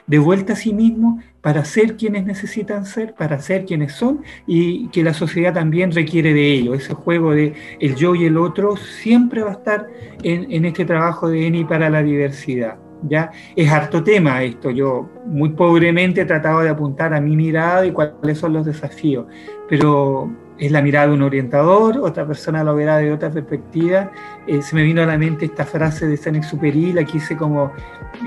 de 0.07 0.19
vuelta 0.19 0.53
a 0.53 0.55
sí 0.55 0.73
mismo 0.73 1.21
para 1.41 1.63
ser 1.65 1.95
quienes 1.95 2.25
necesitan 2.25 2.85
ser, 2.85 3.13
para 3.15 3.39
ser 3.39 3.65
quienes 3.65 3.93
son 3.93 4.21
y 4.45 4.87
que 4.89 5.03
la 5.03 5.13
sociedad 5.13 5.53
también 5.53 5.91
requiere 5.91 6.33
de 6.33 6.53
ello. 6.53 6.73
Ese 6.73 6.93
juego 6.93 7.33
de 7.33 7.53
el 7.79 7.95
yo 7.95 8.15
y 8.15 8.25
el 8.25 8.37
otro 8.37 8.75
siempre 8.77 9.43
va 9.43 9.51
a 9.51 9.53
estar 9.53 9.87
en, 10.23 10.65
este 10.65 10.85
trabajo 10.85 11.29
de 11.29 11.47
ENI 11.47 11.65
para 11.65 11.89
la 11.89 12.03
diversidad. 12.03 12.82
¿Ya? 13.07 13.31
Es 13.55 13.71
harto 13.71 14.03
tema 14.03 14.43
esto, 14.43 14.69
yo 14.69 15.09
muy 15.25 15.49
pobremente 15.49 16.21
he 16.21 16.25
tratado 16.25 16.61
de 16.61 16.69
apuntar 16.69 17.13
a 17.13 17.21
mi 17.21 17.35
mirada 17.35 17.85
y 17.85 17.91
cuáles 17.91 18.37
son 18.37 18.53
los 18.53 18.65
desafíos, 18.65 19.25
pero 19.69 20.29
es 20.57 20.71
la 20.71 20.81
mirada 20.81 21.07
de 21.07 21.13
un 21.13 21.21
orientador, 21.23 21.97
otra 21.97 22.25
persona 22.25 22.63
lo 22.63 22.75
verá 22.75 22.97
de 22.97 23.11
otra 23.11 23.31
perspectiva. 23.31 24.11
Eh, 24.47 24.61
se 24.61 24.75
me 24.75 24.83
vino 24.83 25.01
a 25.01 25.05
la 25.05 25.17
mente 25.17 25.45
esta 25.45 25.65
frase 25.65 26.07
de 26.07 26.15
San 26.15 26.35
Exuperi, 26.35 26.93
la 26.93 27.03
quise 27.03 27.35
como, 27.35 27.71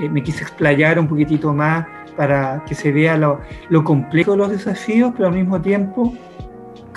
eh, 0.01 0.09
me 0.09 0.21
quise 0.21 0.43
explayar 0.43 0.99
un 0.99 1.07
poquitito 1.07 1.53
más 1.53 1.85
para 2.15 2.63
que 2.65 2.75
se 2.75 2.91
vea 2.91 3.17
lo, 3.17 3.39
complejo 3.83 4.31
de 4.31 4.37
los 4.37 4.49
desafíos, 4.49 5.13
pero 5.15 5.29
al 5.29 5.35
mismo 5.35 5.61
tiempo, 5.61 6.13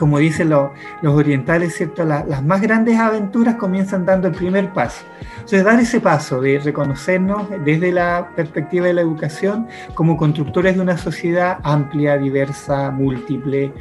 como 0.01 0.19
dicen 0.19 0.49
los 0.49 0.71
orientales, 1.05 1.75
¿cierto? 1.75 2.07
las 2.07 2.43
más 2.43 2.63
grandes 2.63 2.99
aventuras 2.99 3.57
comienzan 3.57 4.07
dando 4.07 4.29
el 4.29 4.35
primer 4.35 4.73
paso. 4.73 5.05
Entonces, 5.35 5.63
dar 5.63 5.79
ese 5.79 6.01
paso 6.01 6.41
de 6.41 6.59
reconocernos 6.59 7.49
desde 7.67 7.93
la 7.93 8.31
perspectiva 8.35 8.87
de 8.87 8.95
la 8.95 9.03
educación 9.03 9.69
como 9.93 10.17
constructores 10.17 10.77
de 10.77 10.81
una 10.81 10.97
sociedad 10.97 11.59
amplia, 11.65 12.17
diversa, 12.17 12.91
múltiple, 12.91 13.75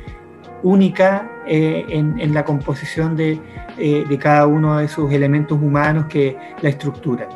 única 0.62 1.32
eh, 1.48 1.86
en, 1.88 2.34
la 2.34 2.44
composición 2.44 3.16
de, 3.16 3.40
eh, 3.78 4.18
cada 4.20 4.46
uno 4.46 4.80
de 4.80 4.90
sus 4.90 5.10
elementos 5.14 5.58
humanos 5.58 6.08
que 6.10 6.38
la 6.62 6.68
estructuran. 6.68 7.30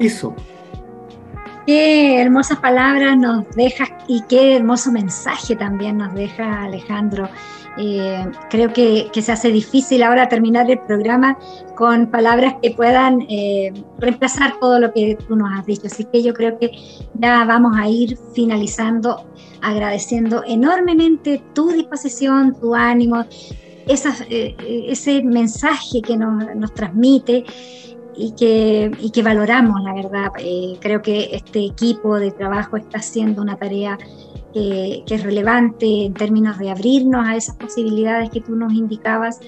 Eso. 0.00 0.34
Qué 1.68 2.20
hermosas 2.20 2.58
palabras 2.58 3.16
nos 3.16 3.48
deja 3.54 3.84
y 4.08 4.22
qué 4.22 4.56
hermoso 4.56 4.90
mensaje 4.90 5.54
también 5.54 5.98
nos 5.98 6.14
deja 6.14 6.64
Alejandro. 6.64 7.28
Eh, 7.80 8.26
creo 8.50 8.72
que, 8.72 9.08
se 9.22 9.32
hace 9.32 9.50
difícil 9.50 10.02
ahora 10.02 10.28
terminar 10.28 10.68
el 10.70 10.80
programa 10.80 11.38
con 11.76 12.10
palabras 12.10 12.56
que 12.60 12.72
puedan 12.72 13.22
eh, 13.28 13.72
reemplazar 13.98 14.58
todo 14.58 14.80
lo 14.80 14.92
que 14.92 15.16
tú 15.28 15.36
nos 15.36 15.48
has 15.56 15.64
dicho. 15.64 15.86
Así 15.86 16.04
que 16.04 16.22
yo 16.22 16.34
creo 16.34 16.58
que 16.58 16.72
ya 17.14 17.44
vamos 17.44 17.76
a 17.76 17.88
ir 17.88 18.18
finalizando 18.34 19.24
agradeciendo 19.60 20.42
enormemente 20.46 21.42
tu 21.52 21.70
disposición, 21.70 22.56
tu 22.60 22.74
ánimo, 22.74 23.24
eh, 23.86 24.56
ese 24.88 25.22
mensaje 25.22 26.02
que 26.02 26.16
nos, 26.16 26.74
transmite 26.74 27.44
y 28.16 28.32
que, 28.32 28.90
y 29.00 29.10
que, 29.10 29.22
valoramos, 29.22 29.82
la 29.82 29.94
verdad. 29.94 30.28
creo 30.80 31.00
que 31.02 31.30
este 31.32 31.64
equipo 31.64 32.18
de 32.18 32.32
trabajo 32.32 32.76
está 32.76 32.98
haciendo 32.98 33.42
una 33.42 33.56
tarea 33.56 33.98
que, 35.06 35.14
es 35.14 35.22
relevante 35.22 36.06
en 36.06 36.14
términos 36.14 36.58
de 36.58 36.70
abrirnos 36.70 37.26
a 37.26 37.36
esas 37.36 37.56
posibilidades 37.56 38.30
que 38.30 38.40
tú 38.40 38.56
nos 38.56 38.72
indicabas, 38.72 39.40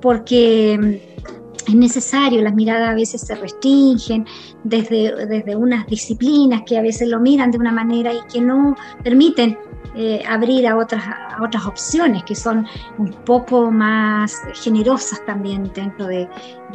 porque 0.00 0.78
mm, 0.78 1.70
es 1.70 1.74
necesario, 1.74 2.42
las 2.42 2.54
miradas 2.54 2.90
a 2.90 2.94
veces 2.94 3.20
se 3.22 3.34
restringen 3.34 4.26
desde, 4.64 5.26
desde 5.26 5.56
unas 5.56 5.86
disciplinas 5.86 6.62
que 6.66 6.78
a 6.78 6.82
veces 6.82 7.08
lo 7.08 7.20
miran 7.20 7.50
de 7.50 7.58
una 7.58 7.72
manera 7.72 8.12
y 8.12 8.20
que 8.32 8.40
no 8.40 8.76
permiten 9.02 9.56
eh, 9.94 10.22
abrir 10.28 10.66
a 10.66 10.76
otras, 10.76 11.02
a 11.06 11.42
otras 11.42 11.66
opciones 11.66 12.24
que 12.24 12.34
son 12.34 12.66
un 12.98 13.12
poco 13.24 13.70
más 13.70 14.40
generosas 14.54 15.24
también 15.24 15.70
dentro 15.74 16.06
de, 16.06 16.28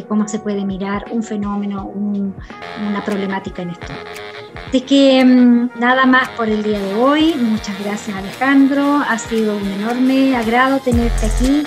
cómo 0.08 0.28
se 0.28 0.40
puede 0.40 0.66
mirar 0.66 1.06
un 1.12 1.22
fenómeno, 1.24 1.86
una 1.86 3.04
problemática 3.04 3.62
en 3.62 3.72
esto. 3.72 3.94
Así 4.70 4.82
que 4.82 5.26
mm, 5.26 5.80
nada 5.80 6.06
más 6.06 6.30
por 6.30 6.48
el 6.48 6.62
día 6.62 6.80
de 6.80 6.94
hoy. 6.94 7.34
Muchas 7.36 7.78
gracias 7.84 8.16
Alejandro. 8.16 9.02
Ha 9.08 9.18
sido 9.18 9.58
un 9.58 9.68
enorme 9.68 10.36
agrado 10.36 10.80
tenerte 10.80 11.26
aquí. 11.26 11.64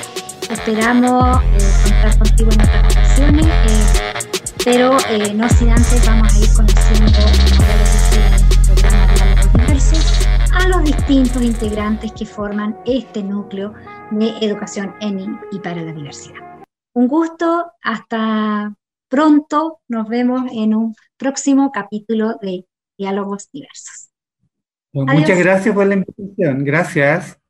Esperamos 0.49 1.43
eh, 1.43 1.59
contar 1.83 2.19
contigo 2.19 2.51
en 2.53 2.61
otras 2.61 2.97
ocasiones. 2.97 3.47
Eh, 3.47 4.23
pero 4.65 4.97
eh, 5.11 5.35
no 5.35 5.49
sin 5.49 5.71
antes 5.71 6.07
vamos 6.07 6.33
a 6.33 6.39
ir 6.39 6.49
conociendo 6.55 7.11
a 10.62 10.68
los 10.68 10.85
distintos 10.85 11.42
integrantes 11.42 12.12
que 12.12 12.25
forman 12.25 12.79
este 12.87 13.20
núcleo 13.20 13.75
de 14.12 14.29
educación 14.40 14.94
en 15.01 15.40
y 15.51 15.59
para 15.59 15.83
la 15.83 15.92
diversidad. 15.92 16.62
Un 16.94 17.09
gusto, 17.09 17.72
hasta 17.83 18.72
pronto, 19.09 19.81
nos 19.88 20.09
vemos 20.09 20.42
en 20.53 20.75
un 20.75 20.94
próximo 21.16 21.72
capítulo 21.72 22.38
de 22.40 22.64
diálogos 22.96 23.51
diversos. 23.51 24.11
muchas 24.92 25.38
gracias 25.38 25.75
por 25.75 25.87
la 25.87 25.94
invitación. 25.94 26.64
Gracias. 26.64 27.42